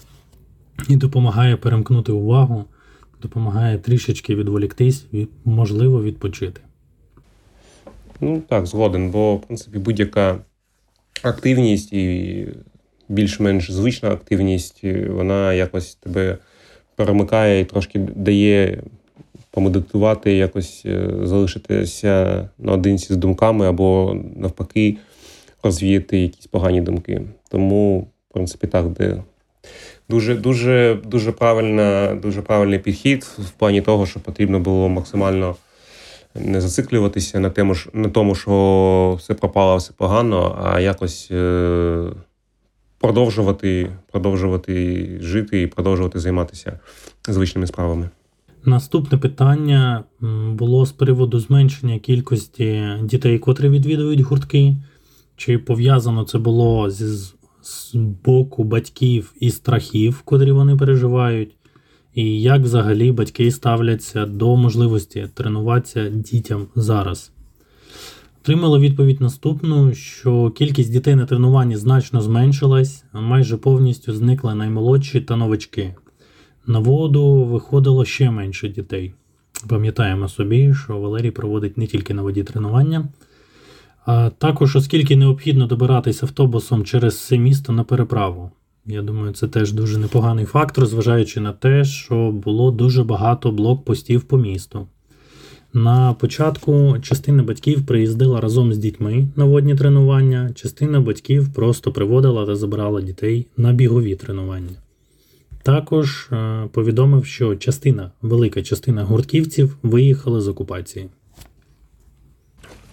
і 0.88 0.96
допомагає 0.96 1.56
перемкнути 1.56 2.12
увагу, 2.12 2.64
допомагає 3.22 3.78
трішечки 3.78 4.34
відволіктись 4.34 5.06
і, 5.12 5.28
можливо, 5.44 6.02
відпочити. 6.02 6.60
Ну 8.20 8.42
так, 8.48 8.66
згоден, 8.66 9.10
бо, 9.10 9.36
в 9.36 9.40
принципі, 9.40 9.78
будь-яка 9.78 10.38
активність 11.22 11.92
і 11.92 12.48
більш-менш 13.08 13.70
звична 13.70 14.10
активність, 14.10 14.84
вона 15.08 15.52
якось 15.52 15.94
тебе 15.94 16.38
перемикає 17.00 17.60
і 17.60 17.64
трошки 17.64 17.98
дає 17.98 18.82
помедитувати, 19.50 20.32
якось 20.32 20.82
е, 20.86 21.08
залишитися 21.22 22.48
наодинці 22.58 23.14
з 23.14 23.16
думками 23.16 23.68
або 23.68 24.16
навпаки 24.36 24.96
розвіяти 25.62 26.18
якісь 26.18 26.46
погані 26.46 26.80
думки. 26.80 27.22
Тому, 27.50 28.00
в 28.00 28.32
принципі, 28.32 28.66
так, 28.66 28.88
де 28.88 29.22
дуже 30.08 30.34
дуже 30.34 30.98
дуже 31.04 31.32
правильна, 31.32 32.14
дуже 32.22 32.42
правильний 32.42 32.78
підхід 32.78 33.22
в 33.38 33.50
плані 33.50 33.80
того, 33.80 34.06
що 34.06 34.20
потрібно 34.20 34.60
було 34.60 34.88
максимально 34.88 35.56
не 36.34 36.60
зациклюватися 36.60 37.40
на 37.40 37.50
тому, 37.50 37.74
на 37.92 38.08
тому, 38.08 38.34
що 38.34 39.16
все 39.18 39.34
пропало, 39.34 39.76
все 39.76 39.92
погано, 39.96 40.58
а 40.64 40.80
якось. 40.80 41.28
Е, 41.30 42.10
продовжувати 43.00 43.90
продовжувати 44.12 45.06
жити 45.20 45.62
і 45.62 45.66
продовжувати 45.66 46.18
займатися 46.18 46.78
звичними 47.28 47.66
справами. 47.66 48.10
Наступне 48.64 49.18
питання 49.18 50.04
було 50.52 50.86
з 50.86 50.92
приводу 50.92 51.38
зменшення 51.38 51.98
кількості 51.98 52.84
дітей, 53.02 53.38
котрі 53.38 53.68
відвідують 53.68 54.20
гуртки. 54.20 54.76
Чи 55.36 55.58
пов'язано 55.58 56.24
це 56.24 56.38
було 56.38 56.90
зі 56.90 57.34
з 57.62 57.94
боку 58.24 58.64
батьків 58.64 59.34
і 59.40 59.50
страхів, 59.50 60.22
котрі 60.24 60.52
вони 60.52 60.76
переживають, 60.76 61.56
і 62.14 62.42
як 62.42 62.62
взагалі 62.62 63.12
батьки 63.12 63.50
ставляться 63.50 64.26
до 64.26 64.56
можливості 64.56 65.28
тренуватися 65.34 66.08
дітям 66.08 66.66
зараз? 66.74 67.32
Отримала 68.50 68.78
відповідь 68.78 69.20
наступну, 69.20 69.94
що 69.94 70.50
кількість 70.50 70.92
дітей 70.92 71.14
на 71.14 71.26
тренуванні 71.26 71.76
значно 71.76 72.20
зменшилась, 72.20 73.04
майже 73.12 73.56
повністю 73.56 74.12
зникли 74.12 74.54
наймолодші 74.54 75.20
та 75.20 75.36
новачки. 75.36 75.94
На 76.66 76.78
воду 76.78 77.44
виходило 77.44 78.04
ще 78.04 78.30
менше 78.30 78.68
дітей. 78.68 79.14
Пам'ятаємо 79.68 80.28
собі, 80.28 80.74
що 80.74 80.98
Валерій 80.98 81.30
проводить 81.30 81.78
не 81.78 81.86
тільки 81.86 82.14
на 82.14 82.22
воді 82.22 82.42
тренування, 82.42 83.08
а 84.06 84.30
також, 84.30 84.76
оскільки 84.76 85.16
необхідно 85.16 85.66
добиратися 85.66 86.26
автобусом 86.26 86.84
через 86.84 87.14
все 87.14 87.38
місто 87.38 87.72
на 87.72 87.84
переправу. 87.84 88.50
Я 88.86 89.02
думаю, 89.02 89.32
це 89.32 89.48
теж 89.48 89.72
дуже 89.72 89.98
непоганий 89.98 90.44
фактор, 90.44 90.86
зважаючи 90.86 91.40
на 91.40 91.52
те, 91.52 91.84
що 91.84 92.32
було 92.32 92.70
дуже 92.70 93.04
багато 93.04 93.52
блокпостів 93.52 94.22
по 94.22 94.38
місту. 94.38 94.86
На 95.72 96.12
початку 96.12 96.96
частина 97.02 97.42
батьків 97.42 97.86
приїздила 97.86 98.40
разом 98.40 98.72
з 98.72 98.78
дітьми 98.78 99.28
на 99.36 99.44
водні 99.44 99.74
тренування, 99.74 100.50
частина 100.54 101.00
батьків 101.00 101.54
просто 101.54 101.92
приводила 101.92 102.46
та 102.46 102.56
забирала 102.56 103.00
дітей 103.00 103.46
на 103.56 103.72
бігові 103.72 104.14
тренування. 104.14 104.76
Також 105.62 106.28
е, 106.32 106.68
повідомив, 106.72 107.24
що 107.26 107.56
частина, 107.56 108.10
велика 108.22 108.62
частина 108.62 109.04
гуртківців 109.04 109.76
виїхали 109.82 110.40
з 110.40 110.48
окупації. 110.48 111.08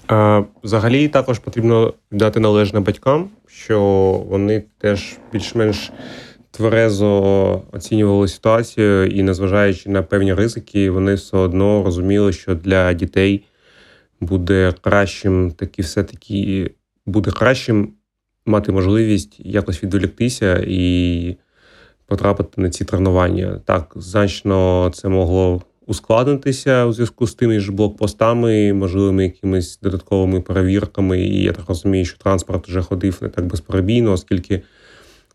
А, 0.08 0.44
Взагалі 0.64 1.08
також 1.08 1.40
потрібно 1.40 1.94
дати 2.12 2.40
належне 2.40 2.80
батькам, 2.80 3.30
що 3.48 3.82
вони 4.30 4.64
теж 4.78 5.18
більш-менш 5.34 5.92
тверезо 6.58 7.62
оцінювали 7.72 8.28
ситуацію 8.28 9.08
і, 9.08 9.24
незважаючи 9.24 9.90
на 9.90 10.04
певні 10.04 10.34
ризики, 10.34 10.90
вони 10.90 11.14
все 11.14 11.38
одно 11.38 11.84
розуміли, 11.84 12.34
що 12.34 12.56
для 12.56 12.94
дітей 12.94 13.44
буде 14.22 14.74
кращим 14.82 15.52
таки 15.52 15.82
все-таки 15.82 16.72
буде 17.06 17.32
кращим 17.32 17.94
мати 18.46 18.72
можливість 18.72 19.40
якось 19.40 19.84
відволіктися 19.84 20.64
і 20.68 21.36
потрапити 22.06 22.62
на 22.62 22.70
ці 22.70 22.86
тренування. 22.86 23.62
Так, 23.66 23.94
значно 23.96 24.92
це 24.94 25.10
могло 25.10 25.62
ускладнитися 25.88 26.86
у 26.86 26.94
зв'язку 26.94 27.28
з 27.28 27.36
тими 27.36 27.60
ж 27.60 27.72
блокпостами, 27.72 28.74
можливими 28.74 29.24
якимись 29.24 29.80
додатковими 29.80 30.42
перевірками. 30.42 31.22
І 31.22 31.44
я 31.44 31.52
так 31.52 31.66
розумію, 31.70 32.06
що 32.06 32.18
транспорт 32.18 32.68
вже 32.68 32.82
ходив 32.82 33.18
не 33.22 33.30
так 33.30 33.46
безперебійно, 33.46 34.12
оскільки 34.12 34.62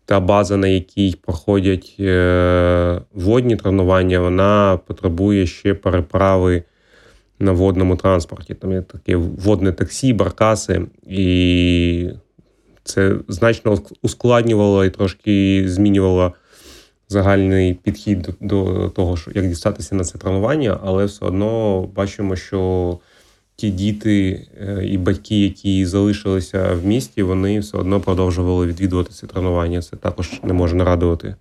та 0.05 0.19
база, 0.19 0.57
на 0.57 0.67
якій 0.67 1.15
проходять 1.25 1.95
е, 1.99 3.01
водні 3.13 3.55
тренування, 3.55 4.19
вона 4.19 4.79
потребує 4.87 5.47
ще 5.47 5.73
переправи 5.73 6.63
на 7.39 7.51
водному 7.51 7.95
транспорті. 7.95 8.53
Там 8.53 8.71
є 8.71 8.81
таке 8.81 9.15
водне 9.15 9.71
таксі, 9.71 10.13
баркаси, 10.13 10.81
і 11.07 12.09
це 12.83 13.15
значно 13.27 13.77
ускладнювало 14.01 14.85
і 14.85 14.89
трошки 14.89 15.63
змінювало 15.67 16.33
загальний 17.09 17.73
підхід 17.73 18.29
до 18.41 18.89
того, 18.89 19.17
як 19.35 19.47
дістатися 19.47 19.95
на 19.95 20.03
це 20.03 20.17
тренування, 20.17 20.79
але 20.83 21.05
все 21.05 21.25
одно 21.25 21.81
бачимо, 21.95 22.35
що 22.35 22.99
ті 23.55 23.69
діти 23.69 24.47
е, 24.61 24.85
і 24.85 24.97
батьки, 24.97 25.39
які 25.39 25.85
залишилися 25.85 26.73
в 26.73 26.85
місті, 26.85 27.23
вони 27.23 27.59
все 27.59 27.77
одно 27.77 27.99
продовжували 27.99 28.67
відвідувати 28.67 29.11
це 29.13 29.27
тренування. 29.27 29.81
Це 29.81 29.95
також 29.95 30.39
не 30.43 30.53
може 30.53 30.75
не 30.75 30.83
радувати. 30.83 31.35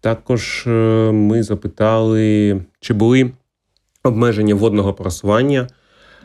Також 0.00 0.64
е, 0.66 0.70
ми 1.12 1.42
запитали, 1.42 2.60
чи 2.80 2.94
були 2.94 3.30
обмеження 4.04 4.54
водного 4.54 4.94
просування, 4.94 5.68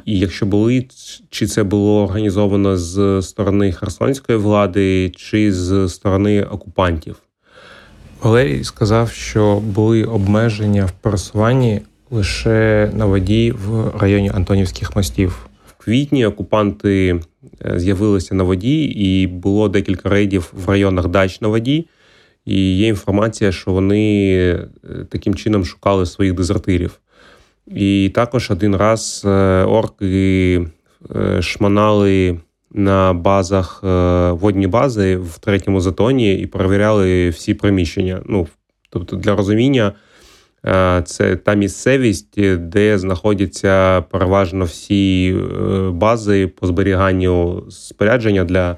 і 0.05 0.19
якщо 0.19 0.45
були, 0.45 0.87
чи 1.29 1.47
це 1.47 1.63
було 1.63 2.03
організовано 2.03 2.77
з 2.77 3.21
сторони 3.21 3.71
херсонської 3.71 4.37
влади, 4.37 5.11
чи 5.15 5.53
з 5.53 5.89
сторони 5.89 6.43
окупантів. 6.43 7.15
Валерій 8.21 8.63
сказав, 8.63 9.11
що 9.11 9.59
були 9.59 10.03
обмеження 10.03 10.85
в 10.85 10.91
пересуванні 10.91 11.81
лише 12.15 12.91
на 12.93 13.05
воді 13.05 13.51
в 13.51 13.97
районі 13.99 14.31
Антонівських 14.33 14.95
мостів. 14.95 15.47
В 15.67 15.83
квітні 15.83 16.25
окупанти 16.25 17.19
е, 17.65 17.79
з'явилися 17.79 18.35
на 18.35 18.43
воді, 18.43 18.83
і 18.83 19.27
було 19.27 19.69
декілька 19.69 20.09
рейдів 20.09 20.53
в 20.53 20.69
районах 20.69 21.07
дач 21.07 21.41
на 21.41 21.47
воді. 21.47 21.87
І 22.45 22.77
є 22.77 22.87
інформація, 22.87 23.51
що 23.51 23.71
вони 23.71 24.33
е, 24.33 24.67
таким 25.09 25.35
чином 25.35 25.65
шукали 25.65 26.05
своїх 26.05 26.33
дезертирів. 26.33 26.99
І 27.67 28.11
також 28.15 28.51
один 28.51 28.75
раз 28.75 29.21
е, 29.25 29.29
орки 29.63 30.67
шманали 31.39 32.39
на 32.73 33.13
базах 33.13 33.79
водні 34.33 34.67
бази 34.67 35.17
в 35.17 35.39
третьому 35.39 35.81
затоні 35.81 36.35
і 36.35 36.45
перевіряли 36.45 37.29
всі 37.29 37.53
приміщення. 37.53 38.21
Ну, 38.25 38.47
тобто, 38.89 39.15
для 39.15 39.35
розуміння. 39.35 39.93
Е, 40.67 41.01
це 41.05 41.35
та 41.35 41.53
місцевість, 41.53 42.41
де 42.57 42.97
знаходяться 42.97 44.01
переважно 44.01 44.65
всі 44.65 45.35
е, 45.37 45.89
бази 45.89 46.47
по 46.47 46.67
зберіганню 46.67 47.63
спорядження 47.69 48.43
для 48.43 48.77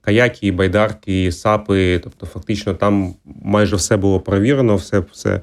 каяки, 0.00 0.52
байдарки, 0.52 1.32
сапи. 1.32 2.00
Тобто, 2.04 2.26
фактично, 2.26 2.74
там 2.74 3.14
майже 3.42 3.76
все 3.76 3.96
було 3.96 4.20
перевірено, 4.20 4.76
все 4.76 5.02
все 5.12 5.40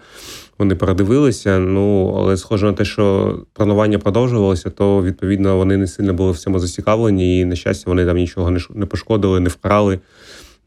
вони 0.57 0.75
передивилися. 0.75 1.59
Ну 1.59 2.15
але 2.17 2.37
схоже 2.37 2.65
на 2.65 2.73
те, 2.73 2.85
що 2.85 3.35
планування 3.53 3.99
продовжувалося, 3.99 4.69
то 4.69 5.03
відповідно 5.03 5.57
вони 5.57 5.77
не 5.77 5.87
сильно 5.87 6.13
були 6.13 6.31
в 6.31 6.37
цьому 6.37 6.59
зацікавлені, 6.59 7.39
і 7.39 7.45
на 7.45 7.55
щастя, 7.55 7.83
вони 7.89 8.05
там 8.05 8.17
нічого 8.17 8.57
не 8.69 8.85
пошкодили, 8.85 9.39
не 9.39 9.49
вкрали, 9.49 9.99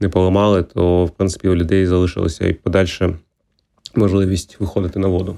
не 0.00 0.08
поламали. 0.08 0.62
То 0.62 1.04
в 1.04 1.10
принципі 1.10 1.48
у 1.48 1.54
людей 1.54 1.86
залишилося 1.86 2.46
і 2.46 2.52
подальше 2.52 3.14
можливість 3.96 4.60
виходити 4.60 4.98
на 4.98 5.08
воду. 5.08 5.36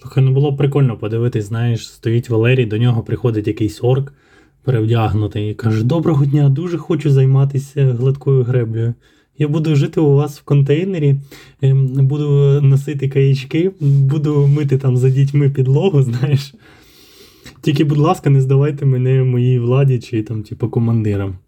Слухай, 0.00 0.24
ну 0.24 0.32
було 0.32 0.50
б 0.50 0.56
прикольно 0.56 0.96
подивитись, 0.96 1.44
знаєш, 1.44 1.88
стоїть 1.88 2.30
Валерій, 2.30 2.66
до 2.66 2.78
нього 2.78 3.02
приходить 3.02 3.46
якийсь 3.46 3.84
орк 3.84 4.12
перевдягнутий 4.64 5.50
і 5.50 5.54
каже: 5.54 5.84
Доброго 5.84 6.24
дня, 6.24 6.48
дуже 6.48 6.78
хочу 6.78 7.10
займатися 7.10 7.92
гладкою 7.98 8.42
греблею. 8.42 8.94
Я 9.38 9.48
буду 9.48 9.76
жити 9.76 10.00
у 10.00 10.14
вас 10.14 10.38
в 10.38 10.42
контейнері, 10.42 11.16
ем, 11.62 12.06
буду 12.06 12.60
носити 12.62 13.08
каячки, 13.08 13.70
буду 13.80 14.46
мити 14.46 14.78
там 14.78 14.96
за 14.96 15.10
дітьми 15.10 15.50
підлогу, 15.50 16.02
знаєш. 16.02 16.54
Тільки, 17.60 17.84
будь 17.84 17.98
ласка, 17.98 18.30
не 18.30 18.40
здавайте 18.40 18.86
мене 18.86 19.22
моїй 19.22 19.58
владі 19.58 19.98
чи 19.98 20.22
там, 20.22 20.42
типу, 20.42 20.68
командирам. 20.68 21.38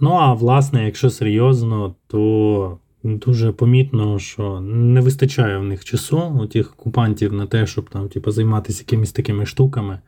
Ну, 0.00 0.10
а 0.10 0.34
власне, 0.34 0.84
якщо 0.84 1.10
серйозно, 1.10 1.94
то 2.06 2.78
дуже 3.02 3.52
помітно, 3.52 4.18
що 4.18 4.60
не 4.60 5.00
вистачає 5.00 5.58
в 5.58 5.64
них 5.64 5.84
часу 5.84 6.22
у 6.42 6.46
тих 6.46 6.72
окупантів 6.78 7.32
на 7.32 7.46
те, 7.46 7.66
щоб 7.66 7.90
там, 7.90 8.08
типу, 8.08 8.30
займатися 8.30 8.84
якимись 8.86 9.12
такими 9.12 9.46
штуками. 9.46 9.98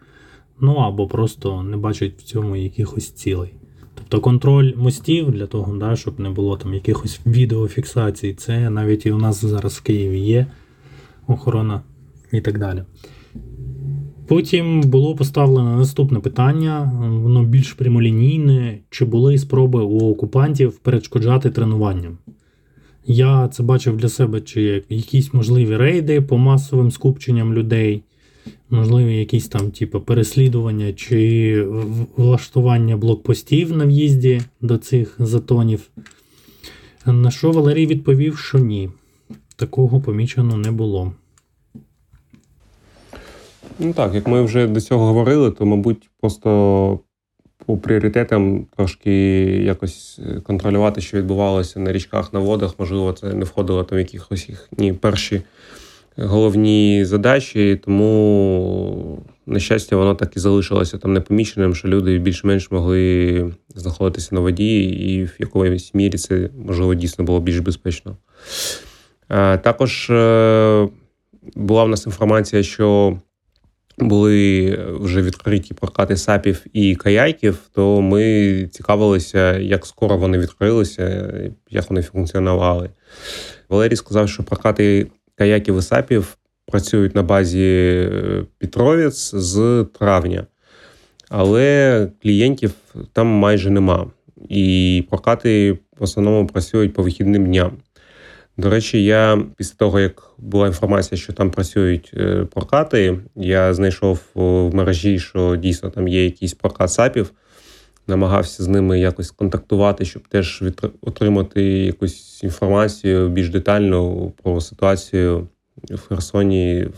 Ну 0.60 0.74
або 0.74 1.06
просто 1.06 1.62
не 1.62 1.76
бачать 1.76 2.18
в 2.18 2.22
цьому 2.22 2.56
якихось 2.56 3.10
цілей. 3.10 3.52
Тобто 3.94 4.20
контроль 4.20 4.72
мостів 4.76 5.30
для 5.30 5.46
того, 5.46 5.76
да, 5.76 5.96
щоб 5.96 6.20
не 6.20 6.30
було 6.30 6.56
там 6.56 6.74
якихось 6.74 7.20
відеофіксацій, 7.26 8.34
це 8.34 8.70
навіть 8.70 9.06
і 9.06 9.12
у 9.12 9.18
нас 9.18 9.44
зараз 9.44 9.76
в 9.76 9.80
Києві 9.80 10.18
є 10.18 10.46
охорона 11.26 11.82
і 12.32 12.40
так 12.40 12.58
далі. 12.58 12.84
Потім 14.26 14.80
було 14.80 15.16
поставлено 15.16 15.76
наступне 15.76 16.20
питання, 16.20 16.92
воно 17.22 17.44
більш 17.44 17.72
прямолінійне, 17.72 18.78
чи 18.90 19.04
були 19.04 19.38
спроби 19.38 19.82
у 19.82 20.10
окупантів 20.10 20.78
перешкоджати 20.78 21.50
тренуванням. 21.50 22.18
Я 23.12 23.48
це 23.48 23.62
бачив 23.62 23.96
для 23.96 24.08
себе, 24.08 24.40
чи 24.40 24.82
якісь 24.88 25.34
можливі 25.34 25.76
рейди 25.76 26.20
по 26.20 26.38
масовим 26.38 26.90
скупченням 26.90 27.54
людей, 27.54 28.02
можливі 28.70 29.16
якісь 29.16 29.48
там, 29.48 29.70
типу, 29.70 30.00
переслідування 30.00 30.92
чи 30.92 31.66
влаштування 32.16 32.96
блокпостів 32.96 33.76
на 33.76 33.86
в'їзді 33.86 34.42
до 34.60 34.78
цих 34.78 35.14
затонів. 35.18 35.90
На 37.06 37.30
що 37.30 37.50
Валерій 37.50 37.86
відповів, 37.86 38.38
що 38.38 38.58
ні. 38.58 38.90
Такого 39.56 40.00
помічено 40.00 40.56
не 40.56 40.70
було. 40.70 41.12
Ну 43.78 43.92
так, 43.92 44.14
як 44.14 44.26
ми 44.26 44.42
вже 44.42 44.66
до 44.66 44.80
цього 44.80 45.06
говорили, 45.06 45.50
то, 45.50 45.66
мабуть, 45.66 46.10
просто 46.20 47.00
по 47.70 47.76
пріоритетам 47.76 48.66
трошки 48.76 49.12
якось 49.64 50.20
е, 50.26 50.40
контролювати, 50.40 51.00
що 51.00 51.16
відбувалося 51.16 51.80
на 51.80 51.92
річках, 51.92 52.32
на 52.32 52.40
водах. 52.40 52.74
Можливо, 52.78 53.12
це 53.12 53.32
не 53.32 53.44
входило 53.44 53.84
там 53.84 53.96
в 53.96 53.98
якихось 53.98 54.48
їхні 54.48 54.92
перші 54.92 55.42
головні 56.16 57.04
задачі, 57.04 57.80
тому, 57.84 59.22
на 59.46 59.60
щастя, 59.60 59.96
воно 59.96 60.14
так 60.14 60.36
і 60.36 60.38
залишилося 60.38 60.98
там 60.98 61.12
непоміченим, 61.12 61.74
що 61.74 61.88
люди 61.88 62.18
більш-менш 62.18 62.70
могли 62.70 63.54
знаходитися 63.74 64.34
на 64.34 64.40
воді, 64.40 64.82
і 64.84 65.24
в 65.24 65.36
якоїсь 65.38 65.94
мірі 65.94 66.18
це 66.18 66.50
можливо 66.66 66.94
дійсно 66.94 67.24
було 67.24 67.40
більш 67.40 67.58
безпечно. 67.58 68.16
Також 69.62 70.10
е, 70.10 70.88
була 71.54 71.84
в 71.84 71.88
нас 71.88 72.06
інформація, 72.06 72.62
що 72.62 73.16
були 74.02 74.78
вже 75.00 75.22
відкриті 75.22 75.70
прокати 75.80 76.16
сапів 76.16 76.66
і 76.72 76.96
каяків, 76.96 77.58
то 77.72 78.00
ми 78.00 78.68
цікавилися, 78.72 79.58
як 79.58 79.86
скоро 79.86 80.16
вони 80.16 80.38
відкрилися, 80.38 81.34
як 81.70 81.90
вони 81.90 82.02
функціонували. 82.02 82.90
Валерій 83.68 83.96
сказав, 83.96 84.28
що 84.28 84.42
прокати 84.42 85.06
каяків 85.34 85.78
і 85.78 85.82
сапів 85.82 86.36
працюють 86.66 87.14
на 87.14 87.22
базі 87.22 87.64
е, 87.64 88.44
Петровець 88.58 89.34
з 89.34 89.86
травня, 89.98 90.46
але 91.28 92.08
клієнтів 92.22 92.72
там 93.12 93.26
майже 93.26 93.70
нема. 93.70 94.10
І 94.48 95.04
прокати 95.10 95.72
в 95.72 96.02
основному 96.02 96.46
працюють 96.46 96.94
по 96.94 97.02
вихідним 97.02 97.46
дням. 97.46 97.72
До 98.56 98.70
речі, 98.70 99.04
я 99.04 99.42
після 99.56 99.76
того, 99.76 100.00
як 100.00 100.30
була 100.38 100.66
інформація, 100.66 101.18
що 101.18 101.32
там 101.32 101.50
працюють 101.50 102.10
е, 102.14 102.46
прокати, 102.54 103.18
я 103.36 103.74
знайшов 103.74 104.20
в 104.34 104.74
мережі, 104.74 105.18
що 105.18 105.56
дійсно 105.56 105.90
там 105.90 106.08
є 106.08 106.24
якийсь 106.24 106.54
прокат 106.54 106.92
САПів, 106.92 107.32
намагався 108.06 108.62
з 108.62 108.68
ними 108.68 109.00
якось 109.00 109.30
контактувати, 109.30 110.04
щоб 110.04 110.28
теж 110.28 110.62
отримати 111.00 111.62
якусь 111.62 112.42
інформацію 112.42 113.28
більш 113.28 113.48
детальну 113.48 114.32
про 114.42 114.60
ситуацію 114.60 115.48
в 115.90 116.08
Херсоні, 116.08 116.88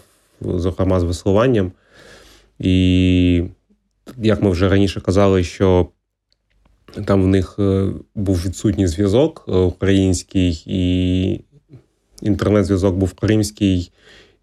зокрема 0.41 1.01
з 1.01 1.03
веслуванням. 1.03 1.73
І 2.59 3.45
як 4.17 4.43
ми 4.43 4.51
вже 4.51 4.69
раніше 4.69 5.01
казали, 5.01 5.45
що 5.45 5.89
там 7.05 7.23
в 7.23 7.27
них 7.27 7.57
е, 7.59 7.87
був 8.15 8.43
відсутній 8.47 8.87
зв'язок 8.87 9.45
е, 9.49 9.53
український 9.53 10.63
і 10.67 11.41
інтернет-зв'язок 12.23 12.95
був 12.95 13.13
кримський, 13.13 13.91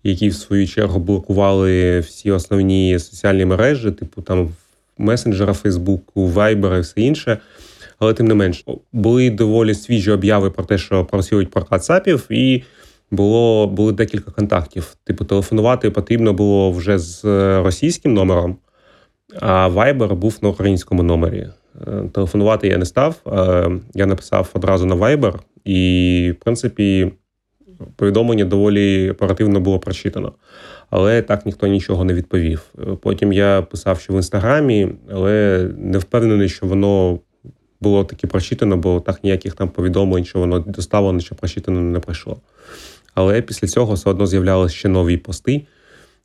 які 0.04 0.30
в 0.30 0.36
свою 0.36 0.68
чергу 0.68 1.00
блокували 1.00 2.00
всі 2.00 2.32
основні 2.32 3.00
соціальні 3.00 3.46
мережі, 3.46 3.92
типу 3.92 4.22
там 4.22 4.50
месенджера 4.98 5.54
Фейсбуку, 5.54 6.28
Viber 6.28 6.78
і 6.78 6.80
все 6.80 7.02
інше. 7.02 7.38
Але 8.00 8.14
тим 8.14 8.28
не 8.28 8.34
менш, 8.34 8.66
були 8.94 9.30
доволі 9.30 9.76
свіжі 9.76 10.12
обяви 10.12 10.52
про 10.52 10.64
те, 10.64 10.78
що 10.78 11.06
працюють 11.06 11.52
прокат 11.52 11.86
САПів, 11.86 12.28
і 12.30 12.64
було 13.12 13.68
були 13.68 13.94
декілька 13.94 14.32
контактів. 14.32 14.96
Типу, 15.04 15.26
телефонувати 15.26 15.90
потрібно 15.90 16.34
було 16.34 16.72
вже 16.72 17.00
з 17.00 17.24
російським 17.62 18.14
номером, 18.14 18.58
а 19.40 19.70
Viber 19.70 20.16
був 20.16 20.38
на 20.42 20.50
українському 20.50 21.04
номері. 21.04 21.50
Телефонувати 22.12 22.68
я 22.68 22.78
не 22.78 22.86
став. 22.86 23.16
Я 23.94 24.06
написав 24.06 24.50
одразу 24.54 24.86
на 24.86 24.96
Viber, 24.96 25.34
і, 25.66 26.34
в 26.40 26.44
принципі, 26.44 27.12
повідомлення 27.96 28.46
доволі 28.46 29.12
оперативно 29.12 29.60
було 29.60 29.80
прочитано. 29.80 30.34
Але 30.90 31.22
так 31.22 31.46
ніхто 31.46 31.68
нічого 31.68 32.04
не 32.04 32.14
відповів. 32.14 32.74
Потім 33.02 33.34
я 33.34 33.62
писав, 33.62 34.00
що 34.00 34.14
в 34.14 34.16
інстаграмі, 34.16 34.88
але 35.12 35.68
не 35.78 35.98
впевнений, 35.98 36.50
що 36.50 36.66
воно 36.66 37.20
було 37.82 38.04
таки 38.04 38.28
прочитано, 38.28 38.78
бо 38.78 39.00
так 39.00 39.24
ніяких 39.24 39.54
там 39.54 39.70
повідомлень, 39.70 40.26
що 40.26 40.40
воно 40.40 40.60
доставлено, 40.60 41.20
що 41.20 41.36
прочитано 41.36 41.82
не 41.82 42.00
пройшло. 42.00 42.38
Але 43.14 43.42
після 43.42 43.68
цього 43.68 43.94
все 43.94 44.10
одно 44.10 44.28
з'являлися 44.28 44.76
ще 44.76 44.90
нові 44.90 45.18
пости. 45.18 45.62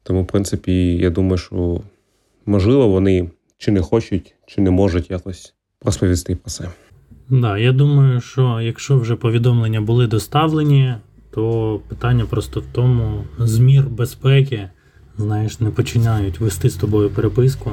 Тому, 0.03 0.23
в 0.23 0.27
принципі, 0.27 0.97
я 0.97 1.11
думаю, 1.11 1.39
що 1.39 1.81
можливо 2.47 2.89
вони 2.89 3.31
чи 3.59 3.73
не 3.73 3.81
хочуть, 3.81 4.35
чи 4.47 4.61
не 4.61 4.71
можуть 4.71 5.11
якось 5.11 5.55
розповісти 5.85 6.37
про 6.37 6.51
це. 6.51 6.69
Да, 7.29 7.59
я 7.59 7.73
думаю, 7.73 8.21
що 8.21 8.61
якщо 8.61 8.99
вже 8.99 9.17
повідомлення 9.17 9.81
були 9.81 10.07
доставлені, 10.07 10.95
то 11.31 11.81
питання 11.89 12.25
просто 12.25 12.61
в 12.61 12.65
тому, 12.73 13.25
змір 13.39 13.89
безпеки, 13.89 14.71
знаєш, 15.17 15.61
не 15.61 15.71
починають 15.71 16.41
вести 16.41 16.71
з 16.71 16.75
тобою 16.75 17.11
переписку, 17.11 17.71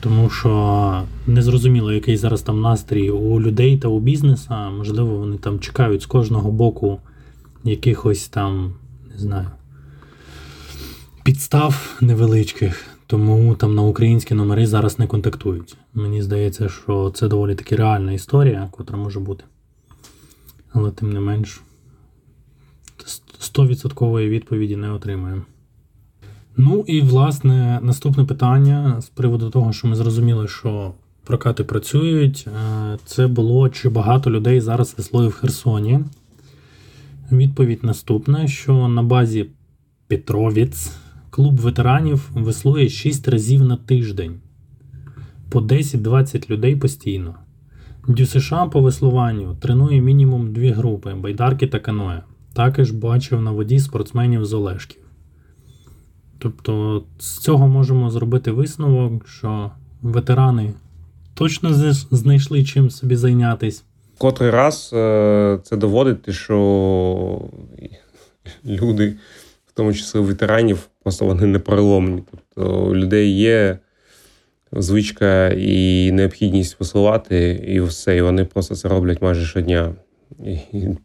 тому 0.00 0.30
що 0.30 1.02
незрозуміло, 1.26 1.92
який 1.92 2.16
зараз 2.16 2.42
там 2.42 2.60
настрій 2.60 3.10
у 3.10 3.40
людей 3.40 3.78
та 3.78 3.88
у 3.88 4.00
бізнеса. 4.00 4.70
Можливо, 4.70 5.16
вони 5.16 5.38
там 5.38 5.60
чекають 5.60 6.02
з 6.02 6.06
кожного 6.06 6.50
боку 6.50 7.00
якихось 7.64 8.28
там, 8.28 8.74
не 9.12 9.18
знаю, 9.18 9.46
підстав 11.24 11.96
невеличких. 12.00 12.93
Тому 13.06 13.54
там 13.54 13.74
на 13.74 13.82
українські 13.82 14.34
номери 14.34 14.66
зараз 14.66 14.98
не 14.98 15.06
контактують. 15.06 15.76
Мені 15.94 16.22
здається, 16.22 16.68
що 16.68 17.12
це 17.14 17.28
доволі 17.28 17.54
таки 17.54 17.76
реальна 17.76 18.12
історія, 18.12 18.68
котра 18.70 18.98
може 18.98 19.20
бути. 19.20 19.44
Але 20.72 20.90
тим 20.90 21.12
не 21.12 21.20
менш, 21.20 21.62
100% 23.40 24.28
відповіді 24.28 24.76
не 24.76 24.90
отримаємо. 24.90 25.42
Ну 26.56 26.84
і 26.86 27.00
власне 27.00 27.78
наступне 27.82 28.24
питання 28.24 29.00
з 29.00 29.08
приводу 29.08 29.50
того, 29.50 29.72
що 29.72 29.88
ми 29.88 29.96
зрозуміли, 29.96 30.48
що 30.48 30.92
прокати 31.24 31.64
працюють. 31.64 32.46
Е, 32.48 32.98
це 33.04 33.26
було 33.26 33.68
чи 33.68 33.88
багато 33.88 34.30
людей 34.30 34.60
зараз 34.60 34.94
веслою 34.98 35.28
в 35.28 35.32
Херсоні. 35.32 36.00
Відповідь 37.32 37.84
наступна: 37.84 38.48
що 38.48 38.88
на 38.88 39.02
базі 39.02 39.46
Петровіць 40.08 40.92
клуб 41.34 41.60
ветеранів 41.60 42.30
веслує 42.34 42.88
6 42.88 43.28
разів 43.28 43.64
на 43.64 43.76
тиждень 43.76 44.40
по 45.50 45.60
10-20 45.60 46.50
людей 46.50 46.76
постійно. 46.76 47.34
ДЮСШ 48.08 48.52
по 48.72 48.80
веслуванню 48.80 49.56
тренує 49.60 50.00
мінімум 50.00 50.52
дві 50.52 50.70
групи 50.70 51.14
байдарки 51.14 51.66
та 51.66 51.78
каноє. 51.78 52.22
Також 52.52 52.90
бачив 52.90 53.40
на 53.40 53.50
воді 53.50 53.80
спортсменів 53.80 54.44
з 54.44 54.52
Олешків. 54.52 55.02
Тобто 56.38 57.04
з 57.18 57.38
цього 57.38 57.68
можемо 57.68 58.10
зробити 58.10 58.50
висновок, 58.50 59.28
що 59.28 59.70
ветерани 60.02 60.72
точно 61.34 61.92
знайшли 62.10 62.64
чим 62.64 62.90
собі 62.90 63.16
зайнятися. 63.16 63.82
Котрий 64.18 64.50
раз 64.50 64.90
е, 64.92 65.58
це 65.62 65.76
доводить, 65.76 66.30
що 66.30 67.40
люди, 68.66 69.16
тому 69.74 69.94
числі 69.94 70.20
ветеранів, 70.20 70.88
просто 71.02 71.26
вони 71.26 71.46
не 71.46 71.58
переломні. 71.58 72.22
Тобто 72.30 72.84
у 72.84 72.94
людей 72.94 73.36
є 73.36 73.78
звичка 74.72 75.48
і 75.48 76.12
необхідність 76.12 76.80
веслувати, 76.80 77.64
і 77.66 77.80
все. 77.80 78.16
І 78.16 78.22
вони 78.22 78.44
просто 78.44 78.76
це 78.76 78.88
роблять 78.88 79.22
майже 79.22 79.46
щодня. 79.46 79.94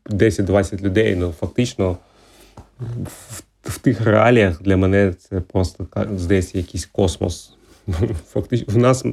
10-20 0.06 0.84
людей, 0.84 1.16
ну 1.16 1.34
фактично 1.40 1.98
в, 2.80 3.42
в 3.64 3.78
тих 3.78 4.02
реаліях 4.02 4.62
для 4.62 4.78
мене 4.78 5.14
це 5.14 5.42
просто 5.42 5.88
здається 6.16 6.58
якийсь 6.58 6.86
космос. 6.86 7.54
Фактично, 8.28 8.74
в 8.74 8.78
нас 8.78 9.06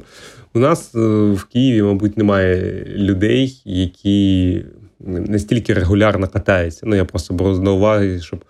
у 0.53 0.59
нас 0.59 0.95
е, 0.95 0.99
в 1.31 1.43
Києві, 1.43 1.81
мабуть, 1.81 2.17
немає 2.17 2.83
людей, 2.85 3.61
які 3.65 4.65
настільки 4.99 5.73
регулярно 5.73 6.27
катаються. 6.27 6.85
Ну, 6.85 6.95
я 6.95 7.05
просто 7.05 7.33
беру 7.33 7.59
на 7.59 7.71
уваги, 7.71 8.21
щоб 8.21 8.45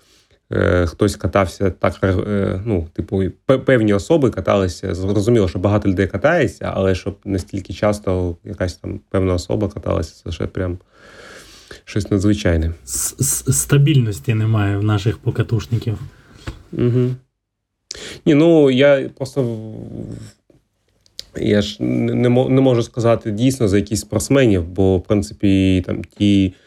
хтось 0.85 1.15
катався 1.15 1.69
так, 1.71 1.99
е, 2.03 2.61
ну, 2.65 2.87
типу, 2.93 3.23
певні 3.65 3.93
особи 3.93 4.29
каталися. 4.29 4.95
Зрозуміло, 4.95 5.47
що 5.47 5.59
багато 5.59 5.89
людей 5.89 6.07
катається, 6.07 6.71
але 6.75 6.95
щоб 6.95 7.17
настільки 7.25 7.73
часто 7.73 8.37
якась 8.43 8.75
там 8.75 8.99
певна 9.09 9.33
особа 9.33 9.67
каталася, 9.67 10.23
це 10.23 10.31
ще 10.31 10.47
прям 10.47 10.77
щось 11.85 12.11
надзвичайне. 12.11 12.73
Стабільності 12.83 14.33
немає 14.33 14.77
в 14.77 14.83
наших 14.83 15.17
покатушників. 15.17 15.99
Угу. 16.73 17.09
Ні, 18.25 18.33
ну 18.33 18.71
я 18.71 19.09
просто 19.17 19.59
я 21.35 21.61
ж 21.61 21.83
не 21.83 22.29
не 22.29 22.61
можу 22.61 22.83
сказати 22.83 23.31
дійсно 23.31 23.67
за 23.67 23.77
якісь 23.77 24.01
спортсменів, 24.01 24.67
бо, 24.67 24.97
в 24.97 25.03
принципі, 25.03 25.83
там 25.85 26.03
ті 26.03 26.45
е, 26.45 26.66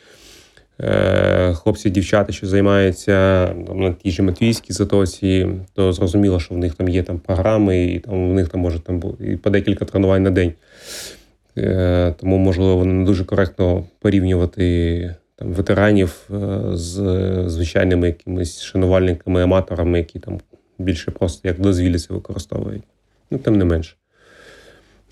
хлопці 1.54 1.90
дівчата, 1.90 2.32
що 2.32 2.46
займаються 2.46 3.46
там, 3.66 3.80
на 3.80 3.92
тій 3.92 4.10
же 4.10 4.22
Матвійській 4.22 4.72
затоці, 4.72 5.48
то 5.74 5.92
зрозуміло, 5.92 6.40
що 6.40 6.54
в 6.54 6.58
них 6.58 6.74
там 6.74 6.88
є 6.88 7.02
там 7.02 7.18
програми, 7.18 7.84
і 7.84 7.98
там 7.98 8.30
в 8.30 8.34
них 8.34 8.48
там 8.48 8.60
може 8.60 8.78
там 8.78 8.98
бути 8.98 9.38
по 9.42 9.50
декілька 9.50 9.84
тренувань 9.84 10.22
на 10.22 10.30
день. 10.30 10.52
Е, 11.58 12.14
Тому, 12.20 12.38
можливо, 12.38 12.84
не 12.84 13.04
дуже 13.04 13.24
коректно 13.24 13.84
порівнювати 14.00 15.14
там 15.36 15.52
ветеранів 15.52 16.28
е, 16.30 16.60
з 16.76 16.94
звичайними 17.46 18.06
якимись 18.06 18.62
шанувальниками, 18.62 19.42
аматорами, 19.42 19.98
які 19.98 20.18
там 20.18 20.40
більше 20.78 21.10
просто 21.10 21.48
як 21.48 21.60
дозвілля 21.60 21.98
це 21.98 22.14
використовують. 22.14 22.82
Ну, 23.30 23.38
тим 23.38 23.56
не 23.58 23.64
менше. 23.64 23.94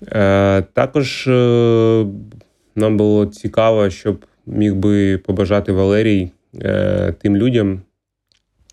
Е, 0.07 0.61
Також 0.73 1.27
е, 1.27 2.05
нам 2.75 2.97
було 2.97 3.25
цікаво, 3.25 3.89
щоб 3.89 4.25
міг 4.49 4.75
би 4.75 5.17
побажати 5.17 5.71
Валерій 5.71 6.31
е, 6.61 7.13
тим 7.21 7.37
людям, 7.37 7.81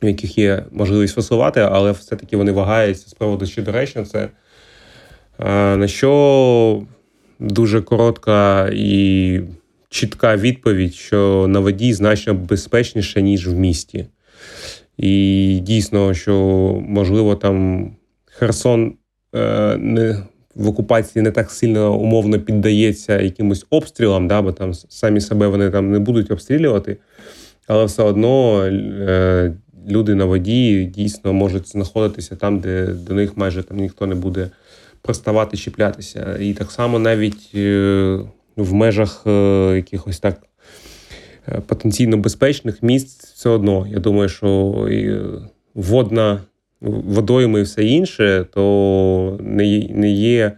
у 0.03 0.07
яких 0.07 0.39
є 0.39 0.65
можливість 0.73 1.17
веслувати, 1.17 1.61
але 1.61 1.93
все-таки 1.93 2.37
вони 2.37 2.53
вагаються 2.53 3.09
з 3.09 3.15
приводу, 3.15 3.47
чи 3.47 3.63
доречно 3.63 4.05
це. 4.05 4.29
Е, 5.39 5.77
на 5.77 5.89
що 5.89 6.83
дуже 7.39 7.81
коротка 7.81 8.71
і 8.73 9.41
чітка 9.89 10.37
відповідь, 10.37 10.95
що 10.95 11.47
на 11.49 11.61
воді 11.61 11.93
значно 11.93 12.35
безпечніше, 12.35 13.23
ніж 13.23 13.49
в 13.49 13.55
місті. 13.59 14.07
І 14.97 15.59
дійсно, 15.63 16.15
що 16.15 16.35
можливо 16.89 17.37
там 17.37 17.91
Херсон 18.25 18.95
е, 19.35 19.77
не 19.77 20.23
в 20.57 20.69
окупації 20.69 21.23
не 21.23 21.31
так 21.31 21.51
сильно 21.51 21.97
умовно 21.97 22.41
піддається 22.41 23.21
якимось 23.21 23.67
обстрілам, 23.71 24.29
да, 24.29 24.43
бо 24.43 24.53
там 24.53 24.75
самі 24.75 25.21
себе 25.21 25.47
вони 25.47 25.71
там 25.71 25.91
не 25.93 25.99
будуть 25.99 26.31
обстрілювати, 26.31 26.97
але 27.67 27.85
все 27.85 28.03
одно 28.03 28.65
е, 28.65 29.55
люди 29.89 30.15
на 30.15 30.25
воді 30.25 30.85
дійсно 30.85 31.33
можуть 31.33 31.69
знаходитися 31.69 32.37
там, 32.37 32.59
де 32.59 32.87
до 32.87 33.15
них 33.15 33.37
майже 33.37 33.63
там 33.63 33.77
ніхто 33.77 34.07
не 34.07 34.15
буде 34.15 34.51
приставати, 35.03 35.57
чіплятися. 35.57 36.39
І 36.41 36.55
так 36.55 36.71
само 36.71 36.99
навіть 36.99 37.51
е, 37.55 38.19
в 38.57 38.73
межах 38.73 39.23
е, 39.27 39.73
якихось 39.77 40.19
так 40.19 40.43
е, 41.49 41.61
потенційно 41.67 42.17
безпечних 42.17 42.83
місць 42.83 43.25
все 43.35 43.49
одно. 43.49 43.87
Я 43.91 43.99
думаю, 43.99 44.29
що 44.29 44.89
водна 45.75 46.41
водойми 46.81 47.61
і 47.61 47.63
все 47.63 47.85
інше, 47.85 48.47
то 48.55 49.39
не 49.41 49.89
не 49.91 50.11
є 50.11 50.53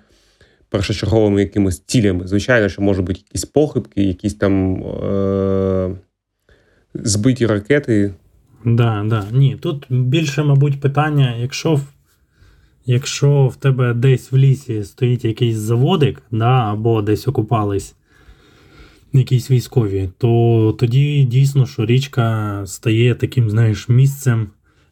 першочерговими 0.71 1.41
якимись 1.41 1.79
цілями. 1.79 2.27
Звичайно, 2.27 2.69
що 2.69 2.83
можуть 2.83 3.05
бути 3.05 3.21
якісь 3.27 3.45
похибки, 3.45 4.03
якісь 4.03 4.35
там 4.35 4.83
е- 4.83 5.91
збиті 6.95 7.47
ракети. 7.47 8.15
Да, 8.65 9.05
да. 9.07 9.27
Ні, 9.33 9.57
тут 9.61 9.87
більше, 9.91 10.43
мабуть, 10.43 10.81
питання, 10.81 11.37
якщо 11.37 11.81
якщо 12.87 13.47
в 13.47 13.57
тебе 13.57 13.95
десь 13.95 14.33
в 14.33 14.37
лісі 14.37 14.85
стоїть 14.85 15.25
якийсь 15.25 15.57
заводик, 15.57 16.23
да, 16.31 16.73
або 16.73 17.03
десь 17.03 17.29
окупались 17.29 17.95
якісь 19.13 19.51
військові, 19.51 20.11
то 20.19 20.77
тоді 20.79 21.25
дійсно, 21.25 21.67
що 21.67 21.87
річка 21.87 22.63
стає 22.67 23.15
таким, 23.15 23.51
знаєш, 23.51 23.89
місцем, 23.89 24.49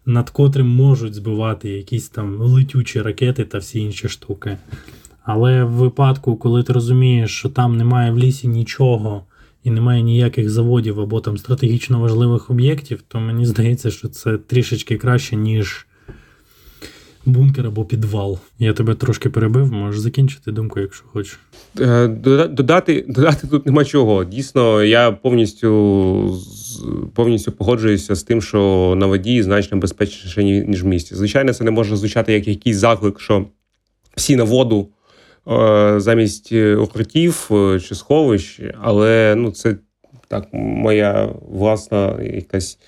над 0.07 0.31
котрим 0.31 0.69
можуть 0.69 1.15
збивати 1.15 1.69
якісь 1.69 2.09
там 2.09 2.41
летючі 2.41 3.03
ракети 3.03 3.45
та 3.45 3.59
всі 3.59 3.81
інші 3.81 4.09
штуки. 4.09 4.59
Але 5.25 5.65
в 5.65 5.71
випадку, 5.71 6.37
коли 6.37 6.63
ти 6.63 6.73
розумієш, 6.73 7.31
що 7.31 7.49
там 7.49 7.77
немає 7.77 8.11
в 8.11 8.19
лісі 8.19 8.49
нічого 8.49 9.25
і 9.65 9.71
немає 9.71 10.03
ніяких 10.03 10.51
заводів 10.51 11.01
або 11.01 11.21
там 11.21 11.39
стратегічно 11.39 12.01
важливих 12.01 12.51
об'єктів, 12.51 13.03
то 13.09 13.21
мені 13.21 13.47
здається, 13.47 13.91
що 13.91 14.09
це 14.09 14.39
трішечки 14.39 14.97
краще, 14.97 15.37
ніж 15.37 15.87
бункер 17.27 17.67
або 17.67 17.85
підвал. 17.85 18.39
Я 18.59 18.73
тебе 18.73 18.95
трошки 18.95 19.31
перебив, 19.31 19.73
можеш 19.73 20.01
закінчити 20.01 20.53
думку, 20.53 20.81
якщо 20.81 21.05
хочеш. 21.13 21.39
Е, 21.81 22.09
додати 22.49 23.05
додати 23.09 23.47
тут 23.47 23.67
нема 23.67 23.85
чого. 23.85 24.25
Дійсно, 24.25 24.85
я 24.85 25.13
повністю 25.13 26.41
повністю 27.15 27.53
погоджуюся 27.53 28.15
з 28.15 28.23
тим, 28.23 28.43
що 28.43 28.95
на 28.97 29.07
воді 29.07 29.43
значно 29.43 29.79
безпечніше, 29.79 30.45
ніж 30.45 30.83
в 30.83 30.87
місті. 30.87 31.15
Звичайно, 31.15 31.53
це 31.53 31.65
не 31.65 31.71
може 31.71 31.97
звучати 31.97 32.33
як 32.33 32.49
якийсь 32.49 32.77
заклик, 32.77 33.21
що 33.21 33.47
всі 34.17 34.37
на 34.37 34.45
воду 34.45 34.89
е, 35.49 35.95
замість 36.01 36.53
укриттів 36.53 37.49
е, 37.51 37.81
чи 37.81 37.95
сховищ, 37.95 38.61
але 38.83 39.35
ну, 39.37 39.51
це 39.51 39.77
так 40.29 40.49
моя 40.53 41.29
власна 41.49 42.23
якась 42.23 42.79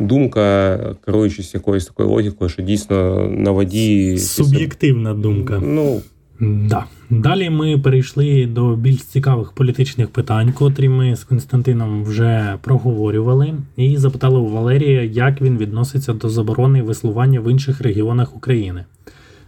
думка, 0.00 0.78
керуючись 1.04 1.54
якоюсь 1.54 1.86
такою 1.86 2.08
логікою, 2.08 2.50
що 2.50 2.62
дійсно 2.62 3.28
на 3.30 3.50
воді 3.50 4.18
суб'єктивна 4.18 5.14
думка. 5.14 5.60
Ну 5.62 6.00
да. 6.40 6.84
Далі 7.10 7.50
ми 7.50 7.78
перейшли 7.78 8.46
до 8.46 8.76
більш 8.76 9.02
цікавих 9.02 9.52
політичних 9.52 10.08
питань, 10.08 10.52
котрі 10.52 10.88
ми 10.88 11.16
з 11.16 11.24
Константином 11.24 12.04
вже 12.04 12.58
проговорювали, 12.60 13.54
і 13.76 13.96
запитали 13.96 14.38
у 14.38 14.46
Валерія, 14.46 15.02
як 15.02 15.42
він 15.42 15.58
відноситься 15.58 16.12
до 16.12 16.28
заборони 16.28 16.82
веслування 16.82 17.40
в 17.40 17.50
інших 17.50 17.80
регіонах 17.80 18.36
України, 18.36 18.84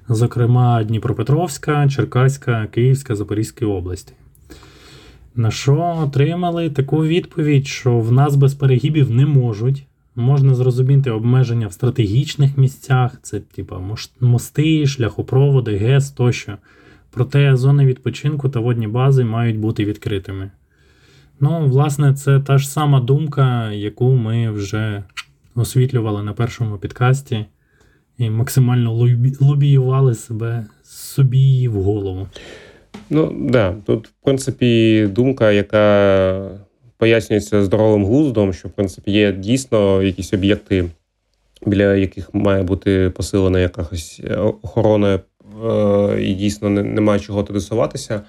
зокрема 0.08 0.84
Дніпропетровська, 0.84 1.88
Черкаська, 1.88 2.66
Київська, 2.70 3.16
Запорізька 3.16 3.66
області. 3.66 4.12
На 5.36 5.50
що 5.50 5.98
отримали 6.02 6.70
таку 6.70 7.04
відповідь, 7.04 7.66
що 7.66 7.98
в 7.98 8.12
нас 8.12 8.36
без 8.36 8.54
перегибів 8.54 9.10
не 9.10 9.26
можуть, 9.26 9.86
Можна 10.20 10.54
зрозуміти 10.54 11.10
обмеження 11.10 11.66
в 11.66 11.72
стратегічних 11.72 12.58
місцях, 12.58 13.18
це 13.22 13.40
типа 13.40 13.80
мости, 14.20 14.86
шляхопроводи, 14.86 15.76
ГЕС 15.76 16.10
тощо. 16.10 16.56
Проте 17.10 17.56
зони 17.56 17.86
відпочинку 17.86 18.48
та 18.48 18.60
водні 18.60 18.88
бази 18.88 19.24
мають 19.24 19.58
бути 19.58 19.84
відкритими. 19.84 20.50
Ну, 21.40 21.66
власне, 21.66 22.14
це 22.14 22.40
та 22.40 22.58
ж 22.58 22.68
сама 22.68 23.00
думка, 23.00 23.72
яку 23.72 24.14
ми 24.14 24.50
вже 24.50 25.02
освітлювали 25.54 26.22
на 26.22 26.32
першому 26.32 26.76
підкасті, 26.76 27.46
і 28.18 28.30
максимально 28.30 28.92
лобіювали 29.40 30.14
себе 30.14 30.66
собі 30.82 31.68
в 31.68 31.82
голову. 31.82 32.28
Ну, 33.10 33.26
так, 33.26 33.50
да. 33.50 33.74
тут, 33.86 34.08
в 34.08 34.12
принципі, 34.24 35.06
думка, 35.06 35.52
яка 35.52 36.60
пояснюється 37.00 37.64
здоровим 37.64 38.04
глуздом, 38.04 38.52
що 38.52 38.68
в 38.68 38.70
принципі 38.70 39.10
є 39.10 39.32
дійсно 39.32 40.02
якісь 40.02 40.32
об'єкти, 40.32 40.84
біля 41.66 41.96
яких 41.96 42.34
має 42.34 42.62
бути 42.62 43.10
посилена 43.10 43.60
якась 43.60 44.20
е, 44.24 44.36
охорона, 44.36 45.14
е, 45.14 45.20
і 46.22 46.34
дійсно 46.34 46.70
немає 46.70 47.20
чого 47.20 47.42
туди 47.42 47.60
суватися. 47.60 48.20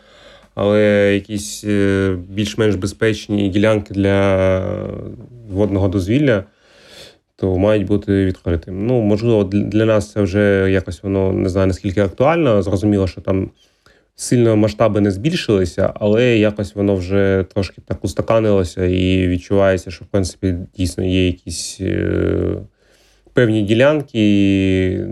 Але 0.56 0.82
якісь 1.14 1.64
е, 1.64 2.16
більш-менш 2.30 2.76
безпечні 2.76 3.50
ділянки 3.50 3.94
для 3.94 4.40
водного 5.50 5.88
дозвілля, 5.88 6.44
то 7.36 7.58
мають 7.58 7.86
бути 7.86 8.26
відкритими. 8.26 8.84
Ну, 8.88 9.02
можливо, 9.02 9.44
для 9.44 9.86
нас 9.86 10.12
це 10.12 10.22
вже 10.22 10.68
якось 10.72 11.04
воно 11.04 11.34
не 11.34 11.50
знаю 11.50 11.68
наскільки 11.68 12.02
актуально. 12.02 12.62
Зрозуміло, 12.62 13.08
що 13.08 13.22
там 13.22 13.50
сильно 14.15 14.56
масштаби 14.56 15.02
не 15.02 15.12
збільшилися, 15.12 15.93
але 15.95 16.38
якось 16.38 16.76
воно 16.76 16.95
вже 16.95 17.45
трошки 17.54 17.82
так 17.88 18.06
устаканилося 18.06 18.86
і 18.86 19.28
відчувається, 19.28 19.91
що 19.91 20.06
в 20.06 20.08
принципі 20.08 20.56
дійсно 20.78 21.06
є 21.06 21.28
якісь 21.28 21.78
е, 21.82 22.56
певні 23.34 23.62
ділянки. 23.62 25.08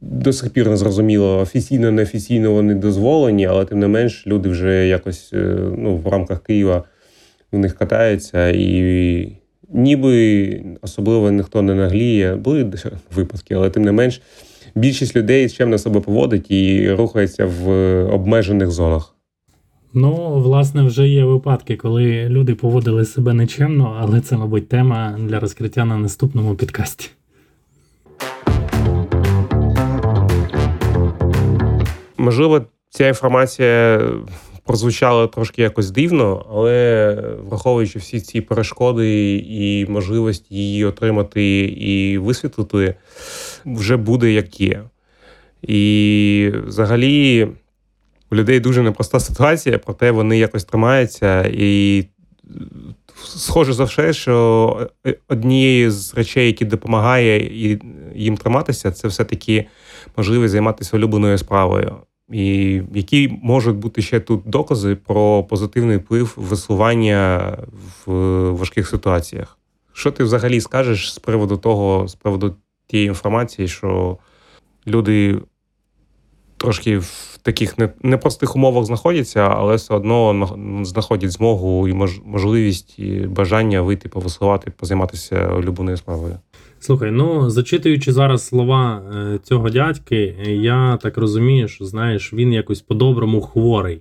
До 0.00 0.32
сих 0.32 0.50
пір 0.50 0.68
не 0.68 0.76
зрозуміло, 0.76 1.38
офіційно, 1.38 1.90
неофіційно 1.90 2.52
вони 2.52 2.74
дозволені, 2.74 3.46
але 3.46 3.64
тим 3.64 3.78
не 3.78 3.88
менш 3.88 4.26
люди 4.26 4.48
вже 4.48 4.86
якось 4.86 5.30
е, 5.32 5.56
ну, 5.78 5.96
в 5.96 6.08
рамках 6.08 6.42
Києва 6.42 6.84
в 7.52 7.58
них 7.58 7.74
катаються 7.74 8.48
і. 8.48 9.32
Ніби 9.72 10.62
особливо 10.80 11.30
ніхто 11.30 11.62
не 11.62 11.74
нагліє, 11.74 12.36
були 12.36 12.72
випадки, 13.14 13.54
але 13.54 13.70
тим 13.70 13.82
не 13.82 13.92
менш 13.92 14.22
більшість 14.78 15.16
людей 15.16 15.50
чемно 15.50 15.78
себе 15.78 16.00
поводить 16.00 16.50
і 16.50 16.92
рухається 16.92 17.46
в 17.46 17.70
обмежених 18.04 18.70
зонах. 18.70 19.14
Ну, 19.94 20.32
власне, 20.32 20.82
вже 20.82 21.08
є 21.08 21.24
випадки, 21.24 21.76
коли 21.76 22.28
люди 22.28 22.54
поводили 22.54 23.04
себе 23.04 23.32
нечемно, 23.32 23.96
але 24.00 24.20
це, 24.20 24.36
мабуть, 24.36 24.68
тема 24.68 25.18
для 25.20 25.40
розкриття 25.40 25.84
на 25.84 25.98
наступному 25.98 26.54
підкасті. 26.54 27.10
Можливо, 32.16 32.62
ця 32.90 33.08
інформація 33.08 34.02
прозвучала 34.68 35.26
трошки 35.26 35.62
якось 35.62 35.90
дивно, 35.90 36.46
але 36.50 37.16
враховуючи 37.42 37.98
всі 37.98 38.20
ці 38.20 38.40
перешкоди 38.40 39.36
і 39.48 39.86
можливість 39.86 40.52
її 40.52 40.84
отримати 40.84 41.60
і 41.60 42.18
висвітлити, 42.18 42.94
вже 43.64 43.96
буде 43.96 44.32
як 44.32 44.60
є. 44.60 44.82
І 45.62 46.52
взагалі 46.66 47.48
у 48.30 48.34
людей 48.34 48.60
дуже 48.60 48.82
непроста 48.82 49.20
ситуація, 49.20 49.78
проте 49.78 50.10
вони 50.10 50.38
якось 50.38 50.64
тримаються. 50.64 51.50
І 51.52 52.04
схоже 53.24 53.72
за 53.72 53.84
все, 53.84 54.12
що 54.12 54.88
однією 55.28 55.90
з 55.90 56.14
речей, 56.14 56.46
які 56.46 56.64
допомагає 56.64 57.52
їм 58.14 58.36
триматися, 58.36 58.90
це 58.90 59.08
все-таки 59.08 59.66
можливість 60.16 60.52
займатися 60.52 60.96
улюбленою 60.96 61.38
справою. 61.38 61.96
І 62.32 62.82
які 62.94 63.38
можуть 63.42 63.76
бути 63.76 64.02
ще 64.02 64.20
тут 64.20 64.42
докази 64.46 64.94
про 64.94 65.44
позитивний 65.44 65.96
вплив 65.96 66.34
веслування 66.36 67.56
в 68.06 68.12
важких 68.50 68.88
ситуаціях? 68.88 69.58
Що 69.92 70.10
ти 70.10 70.24
взагалі 70.24 70.60
скажеш 70.60 71.14
з 71.14 71.18
приводу 71.18 71.56
того, 71.56 72.08
з 72.08 72.14
приводу 72.14 72.56
тієї 72.86 73.08
інформації, 73.08 73.68
що 73.68 74.18
люди 74.86 75.38
трошки 76.56 76.98
в 76.98 77.38
таких 77.42 77.74
непростих 78.02 78.56
умовах 78.56 78.84
знаходяться, 78.84 79.40
але 79.40 79.74
все 79.74 79.94
одно 79.94 80.48
знаходять 80.84 81.30
змогу 81.30 81.88
і 81.88 81.94
можливість 82.24 82.98
і 82.98 83.20
бажання 83.20 83.82
вийти 83.82 84.08
повеслувати, 84.08 84.70
позайматися 84.70 85.48
улюбленою 85.48 85.96
справою? 85.96 86.38
Слухай, 86.88 87.10
ну 87.10 87.50
зачитуючи 87.50 88.12
зараз 88.12 88.46
слова 88.46 89.02
е, 89.14 89.38
цього 89.42 89.70
дядьки, 89.70 90.36
я 90.46 90.96
так 90.96 91.16
розумію, 91.16 91.68
що 91.68 91.84
знаєш, 91.84 92.32
він 92.32 92.52
якось 92.52 92.80
по-доброму 92.80 93.40
хворий 93.40 94.00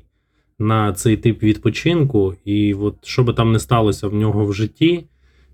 на 0.60 0.94
цей 0.94 1.18
тип 1.18 1.44
відпочинку, 1.44 2.36
і 2.46 2.74
от 2.74 2.96
що 3.06 3.24
би 3.24 3.34
там 3.34 3.52
не 3.52 3.60
сталося 3.60 4.08
в 4.08 4.14
нього 4.14 4.46
в 4.46 4.54
житті, 4.54 5.06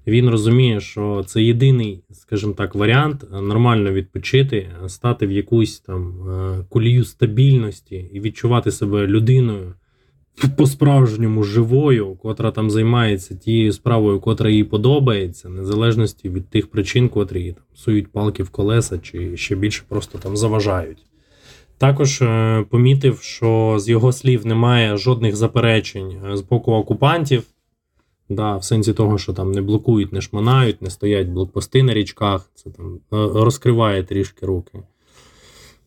він 0.08 0.30
розуміє, 0.30 0.80
що 0.80 1.24
це 1.28 1.44
єдиний, 1.44 2.04
скажімо 2.12 2.54
так, 2.54 2.76
варіант 2.76 3.26
нормально 3.42 3.92
відпочити, 3.92 4.68
стати 4.88 5.28
в 5.28 5.32
якусь 5.32 5.80
там 5.80 6.30
е, 6.30 6.66
колію 6.70 7.04
стабільності 7.04 8.10
і 8.14 8.20
відчувати 8.20 8.72
себе 8.72 9.08
людиною 9.08 9.74
по-справжньому 10.58 11.44
живою, 11.44 12.16
котра 12.16 12.52
там 12.52 12.72
займається 12.72 13.36
тією 13.36 13.74
справою, 13.74 14.20
котра 14.20 14.50
їй 14.50 14.64
подобається, 14.64 15.50
незалежності 15.50 16.30
від 16.30 16.50
тих 16.50 16.68
причин, 16.68 17.10
котрі 17.10 17.52
там 17.52 17.64
сують 17.74 18.12
палки 18.12 18.44
в 18.44 18.50
колеса, 18.50 19.00
чи 19.00 19.38
ще 19.38 19.56
більше 19.56 19.84
просто 19.88 20.18
там 20.18 20.38
заважають. 20.38 21.06
Також 21.78 22.22
е, 22.22 22.66
помітив, 22.70 23.22
що 23.22 23.78
з 23.80 23.90
його 23.90 24.12
слів 24.12 24.46
немає 24.46 24.98
жодних 24.98 25.36
заперечень 25.36 26.22
е, 26.26 26.38
з 26.38 26.42
боку 26.42 26.72
окупантів, 26.72 27.44
да, 28.30 28.58
в 28.58 28.64
сенсі 28.64 28.94
того, 28.94 29.18
що 29.18 29.34
там 29.34 29.52
не 29.52 29.62
блокують, 29.62 30.14
не 30.14 30.22
шманають, 30.22 30.82
не 30.82 30.90
стоять 30.90 31.28
блокпости 31.28 31.84
на 31.84 31.94
річках, 31.94 32.50
це 32.56 32.70
там 32.70 32.96
е, 32.96 33.00
розкриває 33.44 34.04
трішки 34.04 34.46
руки, 34.46 34.80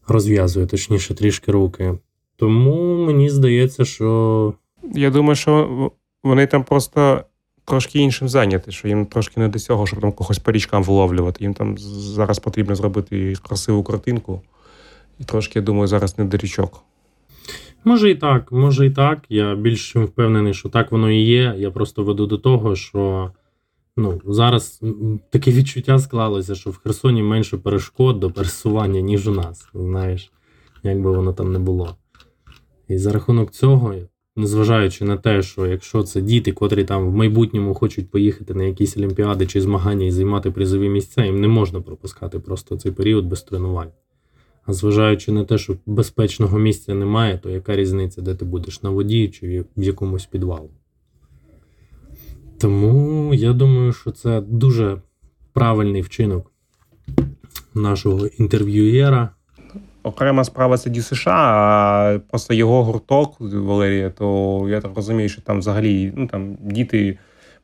розв'язує 0.08 0.66
точніше 0.66 1.14
трішки 1.14 1.52
руки. 1.52 1.98
Тому 2.36 3.04
мені 3.06 3.30
здається, 3.30 3.84
що. 3.84 4.54
Я 4.94 5.10
думаю, 5.10 5.36
що 5.36 5.90
вони 6.24 6.46
там 6.46 6.64
просто 6.64 7.24
трошки 7.64 7.98
іншим 7.98 8.28
зайняті, 8.28 8.72
що 8.72 8.88
їм 8.88 9.06
трошки 9.06 9.40
не 9.40 9.48
до 9.48 9.58
цього, 9.58 9.86
щоб 9.86 10.00
там 10.00 10.12
когось 10.12 10.38
по 10.38 10.52
річкам 10.52 10.82
виловлювати. 10.82 11.44
Їм 11.44 11.54
там 11.54 11.78
зараз 11.78 12.38
потрібно 12.38 12.74
зробити 12.74 13.34
красиву 13.42 13.82
картинку. 13.82 14.42
І 15.18 15.24
трошки, 15.24 15.58
я 15.58 15.62
думаю, 15.62 15.86
зараз 15.86 16.18
не 16.18 16.24
до 16.24 16.36
річок. 16.36 16.82
Може 17.84 18.10
і 18.10 18.14
так, 18.14 18.52
може 18.52 18.86
і 18.86 18.90
так. 18.90 19.18
Я 19.28 19.54
більш 19.54 19.92
чим 19.92 20.04
впевнений, 20.04 20.54
що 20.54 20.68
так 20.68 20.92
воно 20.92 21.10
і 21.10 21.20
є. 21.20 21.54
Я 21.58 21.70
просто 21.70 22.04
веду 22.04 22.26
до 22.26 22.38
того, 22.38 22.76
що 22.76 23.30
ну, 23.96 24.20
зараз 24.24 24.80
таке 25.30 25.50
відчуття 25.52 25.98
склалося, 25.98 26.54
що 26.54 26.70
в 26.70 26.76
Херсоні 26.76 27.22
менше 27.22 27.56
перешкод 27.56 28.20
до 28.20 28.30
пересування, 28.30 29.00
ніж 29.00 29.28
у 29.28 29.32
нас. 29.32 29.68
Знаєш, 29.74 30.32
як 30.82 31.00
би 31.00 31.10
воно 31.10 31.32
там 31.32 31.52
не 31.52 31.58
було. 31.58 31.96
І 32.88 32.98
за 32.98 33.12
рахунок 33.12 33.50
цього, 33.50 33.94
незважаючи 34.36 35.04
на 35.04 35.16
те, 35.16 35.42
що 35.42 35.66
якщо 35.66 36.02
це 36.02 36.20
діти, 36.20 36.52
котрі 36.52 36.84
там 36.84 37.08
в 37.08 37.14
майбутньому 37.14 37.74
хочуть 37.74 38.10
поїхати 38.10 38.54
на 38.54 38.64
якісь 38.64 38.96
олімпіади 38.96 39.46
чи 39.46 39.60
змагання 39.60 40.06
і 40.06 40.10
займати 40.10 40.50
призові 40.50 40.88
місця, 40.88 41.24
їм 41.24 41.40
не 41.40 41.48
можна 41.48 41.80
пропускати 41.80 42.38
просто 42.38 42.76
цей 42.76 42.92
період 42.92 43.26
без 43.26 43.42
тренувань. 43.42 43.90
А 44.64 44.72
зважаючи 44.72 45.32
на 45.32 45.44
те, 45.44 45.58
що 45.58 45.76
безпечного 45.86 46.58
місця 46.58 46.94
немає, 46.94 47.38
то 47.38 47.50
яка 47.50 47.76
різниця, 47.76 48.22
де 48.22 48.34
ти 48.34 48.44
будеш 48.44 48.82
на 48.82 48.90
воді 48.90 49.28
чи 49.28 49.64
в 49.76 49.82
якомусь 49.82 50.26
підвалу? 50.26 50.70
Тому 52.58 53.34
я 53.34 53.52
думаю, 53.52 53.92
що 53.92 54.10
це 54.10 54.40
дуже 54.40 55.02
правильний 55.52 56.02
вчинок 56.02 56.52
нашого 57.74 58.26
інтерв'юєра. 58.26 59.35
Окрема 60.06 60.44
справа 60.44 60.78
це 60.78 61.02
США, 61.02 61.32
а 61.32 62.18
просто 62.30 62.54
його 62.54 62.84
гурток 62.84 63.36
Валерія, 63.40 64.10
то 64.10 64.66
я 64.68 64.80
так 64.80 64.90
розумію, 64.96 65.28
що 65.28 65.42
там 65.42 65.58
взагалі 65.58 66.12
ну, 66.16 66.26
там, 66.26 66.56
діти 66.60 67.18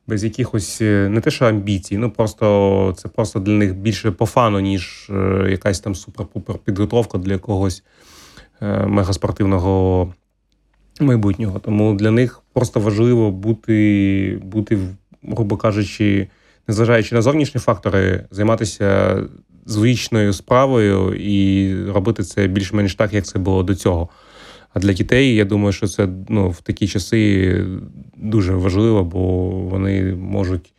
без 0.07 0.23
якихось 0.23 0.81
е, 0.81 1.09
не 1.09 1.21
те, 1.21 1.31
що 1.31 1.45
амбіцій, 1.45 1.97
ну 1.97 2.11
просто 2.11 2.93
це 2.97 3.09
просто 3.09 3.39
для 3.39 3.53
них 3.53 3.75
більше 3.75 4.11
по 4.11 4.25
фану, 4.25 4.59
ніж 4.59 5.09
е, 5.09 5.47
якась 5.49 5.79
там 5.79 5.93
супер-пупер 5.93 6.57
підготовка 6.57 7.17
для 7.17 7.31
якогось 7.31 7.83
е, 8.61 8.85
мегаспортивного 8.85 10.13
майбутнього. 10.99 11.59
Тому 11.59 11.93
для 11.93 12.11
них 12.11 12.41
просто 12.53 12.79
важливо 12.79 13.31
бути, 13.31 14.39
бути, 14.43 14.79
грубо 15.23 15.57
кажучи, 15.57 16.27
незважаючи 16.67 17.15
на 17.15 17.21
зовнішні 17.21 17.61
фактори, 17.61 18.25
займатися 18.31 19.17
звичною 19.65 20.33
справою 20.33 21.13
і 21.15 21.75
робити 21.91 22.23
це 22.23 22.47
більш-менш 22.47 22.95
так, 22.95 23.13
як 23.13 23.25
це 23.25 23.39
було 23.39 23.63
до 23.63 23.75
цього. 23.75 24.09
А 24.73 24.79
для 24.79 24.93
дітей, 24.93 25.35
я 25.35 25.45
думаю, 25.45 25.73
що 25.73 25.87
це 25.87 26.07
ну, 26.29 26.49
в 26.49 26.61
такі 26.61 26.87
часи 26.87 27.65
дуже 28.15 28.53
важливо, 28.53 29.03
бо 29.03 29.49
вони 29.49 30.15
можуть 30.15 30.73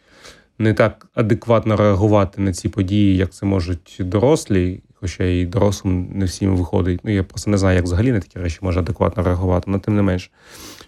не 0.58 0.74
так 0.74 1.06
адекватно 1.14 1.76
реагувати 1.76 2.42
на 2.42 2.52
ці 2.52 2.68
події, 2.68 3.16
як 3.16 3.32
це 3.32 3.46
можуть 3.46 3.96
дорослі, 4.00 4.80
хоча 4.94 5.24
і 5.24 5.46
дорослим 5.46 6.08
не 6.12 6.24
всім 6.24 6.56
виходить. 6.56 7.00
Ну, 7.04 7.10
я 7.10 7.22
просто 7.22 7.50
не 7.50 7.58
знаю, 7.58 7.76
як 7.76 7.84
взагалі 7.84 8.12
на 8.12 8.20
такі 8.20 8.38
речі 8.38 8.58
може 8.60 8.80
адекватно 8.80 9.22
реагувати, 9.22 9.64
але 9.68 9.78
тим 9.78 9.96
не 9.96 10.02
менш, 10.02 10.30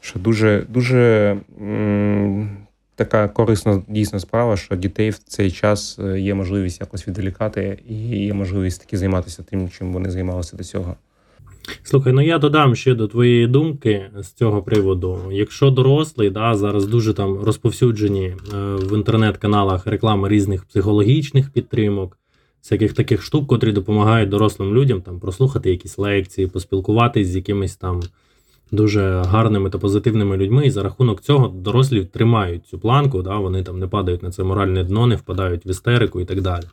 що 0.01 0.19
дуже 0.19 0.67
дуже 0.69 1.37
м- 1.61 2.66
така 2.97 3.29
корисна 3.29 3.83
дійсна 3.89 4.21
справа, 4.21 4.57
що 4.57 4.77
дітей 4.77 5.11
в 5.11 5.19
цей 5.19 5.51
час 5.51 5.99
е, 5.99 6.21
є 6.21 6.35
можливість 6.35 6.81
якось 6.81 7.09
відволікати 7.09 7.79
і 7.89 7.95
є 8.27 8.35
можливість 8.35 8.81
таки 8.81 8.97
займатися 8.97 9.43
тим, 9.51 9.69
чим 9.71 9.93
вони 9.93 10.11
займалися 10.11 10.57
до 10.57 10.65
цього. 10.65 10.97
Слухай, 11.83 12.13
ну 12.13 12.21
я 12.21 12.39
додам 12.39 12.77
ще 12.77 12.95
до 12.95 13.09
твоєї 13.09 13.47
думки 13.47 14.11
з 14.19 14.33
цього 14.33 14.63
приводу. 14.63 15.21
Якщо 15.33 15.71
дорослий, 15.71 16.31
да, 16.31 16.55
зараз 16.55 16.87
дуже 16.87 17.15
там 17.15 17.41
розповсюджені 17.41 18.27
е, 18.27 18.37
в 18.77 18.97
інтернет-каналах 18.97 19.87
реклами 19.87 20.29
різних 20.29 20.65
психологічних 20.65 21.51
підтримок, 21.51 22.19
всяких 22.63 22.93
таких 22.93 23.23
штук, 23.23 23.47
котрі 23.47 23.73
допомагають 23.73 24.29
дорослим 24.29 24.75
людям 24.75 25.03
там 25.03 25.21
прослухати 25.21 25.71
якісь 25.71 25.99
лекції, 25.99 26.47
поспілкуватись 26.47 27.29
з 27.29 27.37
якимись 27.37 27.77
там 27.77 28.03
дуже 28.73 29.23
гарними 29.27 29.71
та 29.71 29.79
позитивними 29.79 30.37
людьми, 30.37 30.67
і 30.67 30.71
за 30.71 30.83
рахунок 30.83 31.21
цього 31.21 31.49
дорослі 31.49 32.05
тримають 32.05 32.67
цю 32.67 32.79
планку, 32.79 33.23
да, 33.23 33.39
вони 33.39 33.63
там 33.63 33.79
не 33.79 33.87
падають 33.87 34.23
на 34.23 34.31
це 34.31 34.45
моральне 34.45 34.85
дно, 34.85 35.07
не 35.07 35.17
впадають 35.17 35.67
в 35.67 35.69
істерику 35.69 36.21
і 36.21 36.25
так 36.25 36.41
далі. 36.41 36.65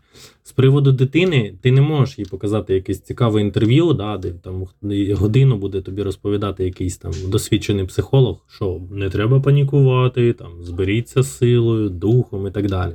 З 0.43 0.51
приводу 0.51 0.91
дитини, 0.91 1.53
ти 1.61 1.71
не 1.71 1.81
можеш 1.81 2.19
їй 2.19 2.25
показати 2.25 2.73
якесь 2.73 3.01
цікаве 3.01 3.41
інтерв'ю, 3.41 3.93
да, 3.93 4.17
де 4.17 4.31
там 4.31 4.67
годину 5.15 5.57
буде 5.57 5.81
тобі 5.81 6.03
розповідати 6.03 6.65
якийсь 6.65 6.97
там 6.97 7.11
досвідчений 7.27 7.85
психолог, 7.85 8.37
що 8.47 8.81
не 8.91 9.09
треба 9.09 9.39
панікувати, 9.39 10.33
там 10.33 10.51
зберіться 10.61 11.23
силою, 11.23 11.89
духом 11.89 12.47
і 12.47 12.51
так 12.51 12.67
далі. 12.67 12.93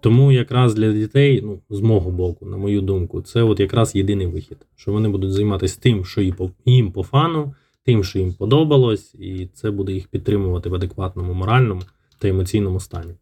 Тому 0.00 0.32
якраз 0.32 0.74
для 0.74 0.92
дітей, 0.92 1.42
ну, 1.44 1.58
з 1.70 1.80
мого 1.80 2.10
боку, 2.10 2.46
на 2.46 2.56
мою 2.56 2.80
думку, 2.80 3.22
це 3.22 3.42
от 3.42 3.60
якраз 3.60 3.94
єдиний 3.94 4.26
вихід, 4.26 4.58
що 4.76 4.92
вони 4.92 5.08
будуть 5.08 5.32
займатися 5.32 5.78
тим, 5.82 6.04
що 6.04 6.32
їм 6.66 6.92
по 6.92 7.02
фану, 7.02 7.54
тим, 7.84 8.04
що 8.04 8.18
їм 8.18 8.34
подобалось, 8.34 9.14
і 9.14 9.48
це 9.54 9.70
буде 9.70 9.92
їх 9.92 10.08
підтримувати 10.08 10.68
в 10.68 10.74
адекватному 10.74 11.34
моральному 11.34 11.82
та 12.18 12.28
емоційному 12.28 12.80
стані. 12.80 13.14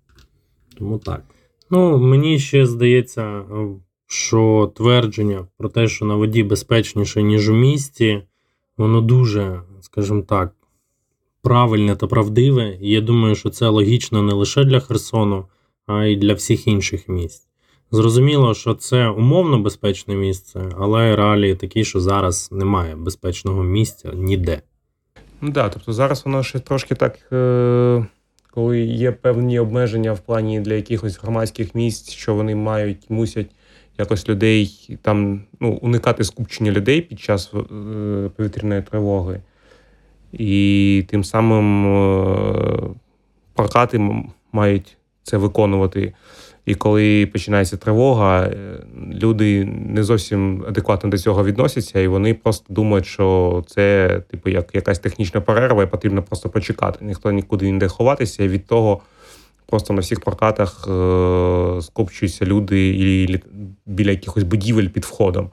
Тому 0.78 0.98
так. 0.98 1.24
Ну, 1.70 1.98
мені 1.98 2.38
ще 2.38 2.66
здається, 2.66 3.44
що 4.06 4.72
твердження 4.76 5.46
про 5.56 5.68
те, 5.68 5.88
що 5.88 6.04
на 6.04 6.14
воді 6.14 6.42
безпечніше, 6.42 7.22
ніж 7.22 7.48
у 7.48 7.54
місті, 7.54 8.22
воно 8.76 9.00
дуже, 9.00 9.62
скажімо 9.80 10.22
так, 10.22 10.54
правильне 11.42 11.96
та 11.96 12.06
правдиве. 12.06 12.78
І 12.80 12.90
я 12.90 13.00
думаю, 13.00 13.34
що 13.34 13.50
це 13.50 13.68
логічно 13.68 14.22
не 14.22 14.32
лише 14.32 14.64
для 14.64 14.80
Херсону, 14.80 15.46
а 15.86 16.04
й 16.04 16.16
для 16.16 16.34
всіх 16.34 16.68
інших 16.68 17.08
місць. 17.08 17.51
Зрозуміло, 17.94 18.54
що 18.54 18.74
це 18.74 19.08
умовно 19.08 19.58
безпечне 19.58 20.14
місце, 20.14 20.60
але 20.78 21.16
реалії 21.16 21.54
такі, 21.54 21.84
що 21.84 22.00
зараз 22.00 22.48
немає 22.52 22.96
безпечного 22.96 23.62
місця 23.62 24.10
ніде. 24.14 24.62
Ну 25.40 25.52
так, 25.52 25.72
тобто 25.72 25.92
зараз 25.92 26.24
воно 26.24 26.42
ще 26.42 26.58
трошки 26.58 26.94
так, 26.94 27.18
е, 27.32 28.06
коли 28.50 28.80
є 28.80 29.12
певні 29.12 29.58
обмеження 29.58 30.12
в 30.12 30.20
плані 30.20 30.60
для 30.60 30.74
якихось 30.74 31.20
громадських 31.22 31.74
місць, 31.74 32.10
що 32.10 32.34
вони 32.34 32.54
мають, 32.54 33.10
мусять 33.10 33.50
якось 33.98 34.28
людей 34.28 34.98
там 35.02 35.42
ну, 35.60 35.78
уникати 35.82 36.24
скупчення 36.24 36.70
людей 36.72 37.00
під 37.00 37.20
час 37.20 37.52
е, 37.54 38.30
повітряної 38.36 38.82
тривоги. 38.82 39.40
І 40.32 41.04
тим 41.08 41.24
самим 41.24 41.86
е, 41.86 42.82
прокати 43.54 44.24
мають 44.52 44.96
це 45.22 45.36
виконувати. 45.36 46.12
І 46.66 46.74
коли 46.74 47.26
починається 47.26 47.76
тривога, 47.76 48.42
е, 48.42 48.56
люди 49.12 49.64
не 49.64 50.02
зовсім 50.02 50.64
адекватно 50.68 51.10
до 51.10 51.18
цього 51.18 51.44
відносяться, 51.44 52.00
і 52.00 52.08
вони 52.08 52.34
просто 52.34 52.66
думають, 52.68 53.06
що 53.06 53.64
це 53.66 54.20
типу 54.30 54.50
як 54.50 54.74
якась 54.74 54.98
технічна 54.98 55.40
перерва, 55.40 55.82
і 55.82 55.90
потрібно 55.90 56.22
просто 56.22 56.48
почекати. 56.48 57.04
Ніхто 57.04 57.32
нікуди 57.32 57.70
не 57.70 57.76
йде 57.76 57.88
ховатися. 57.88 58.44
І 58.44 58.48
від 58.48 58.66
того 58.66 59.00
просто 59.66 59.92
на 59.94 60.00
всіх 60.00 60.20
прокатах 60.20 60.88
е- 60.88 61.82
скопчуються 61.82 62.44
люди 62.44 62.88
і 62.88 63.40
біля 63.86 64.10
якихось 64.10 64.42
будівель 64.42 64.88
під 64.88 65.04
входом. 65.04 65.50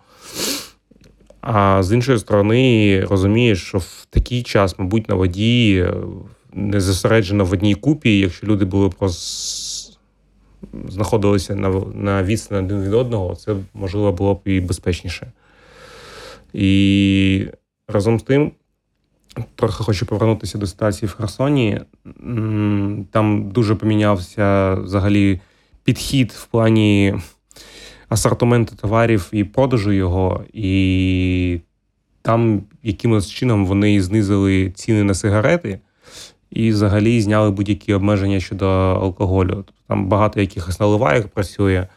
А 1.41 1.83
з 1.83 1.93
іншої 1.93 2.19
сторони, 2.19 3.05
розумієш, 3.09 3.63
що 3.63 3.77
в 3.77 4.07
такий 4.09 4.43
час, 4.43 4.75
мабуть, 4.79 5.09
на 5.09 5.15
воді 5.15 5.85
е, 5.87 5.93
не 6.53 6.81
зосереджено 6.81 7.45
в 7.45 7.53
одній 7.53 7.75
купі, 7.75 8.19
якщо 8.19 8.47
люди 8.47 8.65
були 8.65 8.89
просто 8.89 9.21
знаходилися 10.87 11.55
на 11.55 11.69
на 11.93 12.23
відстані 12.23 12.65
один 12.65 12.83
від 12.83 12.93
одного, 12.93 13.35
це 13.35 13.55
можливо 13.73 14.11
було 14.11 14.33
б 14.33 14.41
і 14.45 14.59
безпечніше. 14.59 15.31
І 16.53 17.47
разом 17.87 18.19
з 18.19 18.23
тим, 18.23 18.51
трохи 19.55 19.83
хочу 19.83 20.05
повернутися 20.05 20.57
до 20.57 20.67
ситуації 20.67 21.09
в 21.09 21.15
Херсоні. 21.15 21.81
Там 23.11 23.51
дуже 23.51 23.75
помінявся 23.75 24.73
взагалі 24.73 25.41
підхід 25.83 26.31
в 26.31 26.45
плані 26.45 27.15
асортименту 28.09 28.75
товарів 28.75 29.29
і 29.31 29.43
продажу 29.43 29.91
його. 29.91 30.43
І 30.53 31.59
там 32.21 32.63
якимось 32.83 33.29
чином 33.29 33.65
вони 33.65 34.01
знизили 34.01 34.71
ціни 34.71 35.03
на 35.03 35.13
сигарети 35.13 35.79
і 36.51 36.71
взагалі 36.71 37.21
зняли 37.21 37.51
будь-які 37.51 37.93
обмеження 37.93 38.39
щодо 38.39 38.67
алкоголю. 39.01 39.49
Тобто 39.49 39.73
там 39.87 40.07
багато 40.07 40.41
якихось 40.41 40.79
наливайок 40.79 41.27
працює, 41.27 41.87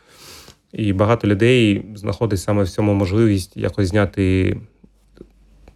і 0.72 0.92
багато 0.92 1.28
людей 1.28 1.84
знаходить 1.94 2.40
саме 2.40 2.62
в 2.62 2.68
цьому 2.68 2.94
можливість 2.94 3.56
якось 3.56 3.88
зняти 3.88 4.56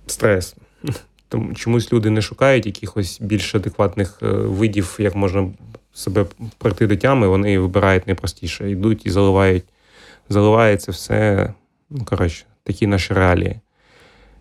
стрес. 0.07 0.57
Тому 1.29 1.55
чомусь 1.55 1.93
люди 1.93 2.11
не 2.11 2.23
шукають 2.23 2.67
якихось 2.67 3.21
більш 3.21 3.55
адекватних 3.55 4.19
е, 4.23 4.27
видів, 4.27 4.97
як 4.99 5.15
можна 5.15 5.49
себе 5.95 6.27
прийти 6.59 6.87
до 6.87 6.97
тями, 6.97 7.29
вони 7.29 7.59
вибирають 7.59 8.07
найпростіше. 8.07 8.71
Йдуть 8.71 9.07
і 9.07 9.11
заливають. 9.11 9.65
Заливається 10.29 10.93
все. 10.93 11.53
Ну, 11.91 12.05
коротше, 12.05 12.45
такі 12.63 12.87
наші 12.87 13.15
реалії, 13.15 13.61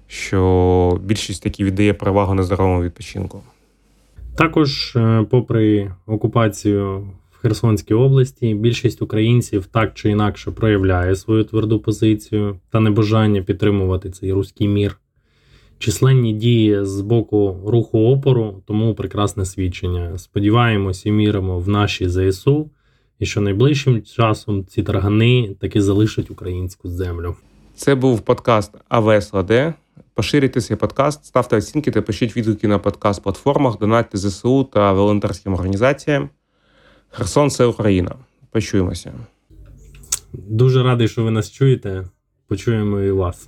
що 0.08 1.00
більшість 1.04 1.44
таки 1.44 1.64
віддає 1.64 1.94
перевагу 1.94 2.34
на 2.34 2.44
здоровому 2.44 2.84
відпочинку. 2.84 3.44
Також, 4.36 4.96
е, 4.96 5.26
попри 5.30 5.92
окупацію 6.06 7.08
в 7.32 7.38
Херсонській 7.38 7.94
області, 7.94 8.54
більшість 8.54 9.02
українців 9.02 9.66
так 9.66 9.94
чи 9.94 10.10
інакше 10.10 10.52
проявляє 10.52 11.16
свою 11.16 11.44
тверду 11.44 11.80
позицію 11.80 12.60
та 12.70 12.80
небажання 12.80 13.42
підтримувати 13.42 14.10
цей 14.10 14.34
руський 14.34 14.68
мір. 14.68 14.98
Численні 15.80 16.34
дії 16.34 16.86
з 16.86 17.02
боку 17.02 17.60
руху 17.66 18.00
опору, 18.00 18.62
тому 18.66 18.96
прекрасне 18.96 19.46
свідчення. 19.46 20.18
Сподіваємось 20.18 21.06
і 21.06 21.12
міримо 21.12 21.60
в 21.60 21.70
наші 21.70 22.10
ЗСУ, 22.10 22.70
і 23.20 23.26
що 23.26 23.42
найближчим 23.42 24.02
часом 24.02 24.66
ці 24.66 24.84
таргани 24.84 25.56
таки 25.60 25.82
залишать 25.82 26.32
українську 26.32 26.90
землю. 26.90 27.36
Це 27.76 27.96
був 27.96 28.22
подкаст 28.22 28.72
Авесла 28.90 29.44
Де. 29.44 29.74
Поширюйте 30.16 30.62
цей 30.62 30.78
подкаст, 30.78 31.26
ставте 31.26 31.58
оцінки 31.58 31.92
та 31.92 32.02
пишіть 32.02 32.38
відгуки 32.38 32.68
на 32.68 32.80
подкаст-платформах, 32.80 33.80
донатьте 33.80 34.18
ЗСУ 34.18 34.64
та 34.64 34.94
волонтерським 34.94 35.54
організаціям. 35.54 36.30
Херсон 37.10 37.50
це 37.50 37.66
Україна. 37.66 38.16
Почуємося. 38.52 39.14
Дуже 40.34 40.84
радий, 40.84 41.08
що 41.08 41.24
ви 41.24 41.32
нас 41.32 41.52
чуєте. 41.52 42.04
Почуємо 42.48 43.00
і 43.02 43.12
вас. 43.12 43.48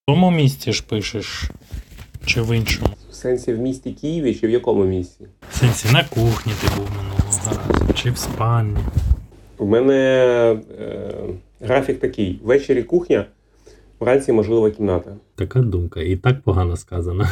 В 0.00 0.06
тому 0.06 0.30
місці 0.30 0.72
ж 0.72 0.84
пишеш? 0.88 1.50
Чи 2.28 2.42
в 2.42 2.56
іншому? 2.56 2.88
В 3.10 3.14
сенсі 3.14 3.54
в 3.54 3.58
місті 3.58 3.92
Києві 3.92 4.34
чи 4.34 4.46
в 4.46 4.50
якому 4.50 4.84
місці? 4.84 5.26
В 5.50 5.56
сенсі 5.56 5.88
на 5.92 6.04
кухні 6.04 6.52
ти 6.60 6.66
був 6.76 6.88
минулого 6.96 7.20
разу, 7.46 7.92
чи 7.94 8.10
в 8.10 8.18
спальні. 8.18 8.76
У 9.58 9.66
мене 9.66 9.94
е, 10.80 11.14
графік 11.60 12.00
такий: 12.00 12.40
ввечері 12.42 12.82
кухня, 12.82 13.26
вранці 14.00 14.32
можлива 14.32 14.70
кімната. 14.70 15.16
Така 15.34 15.60
думка, 15.60 16.00
і 16.00 16.16
так 16.16 16.42
погано 16.42 16.76
сказано. 16.76 17.28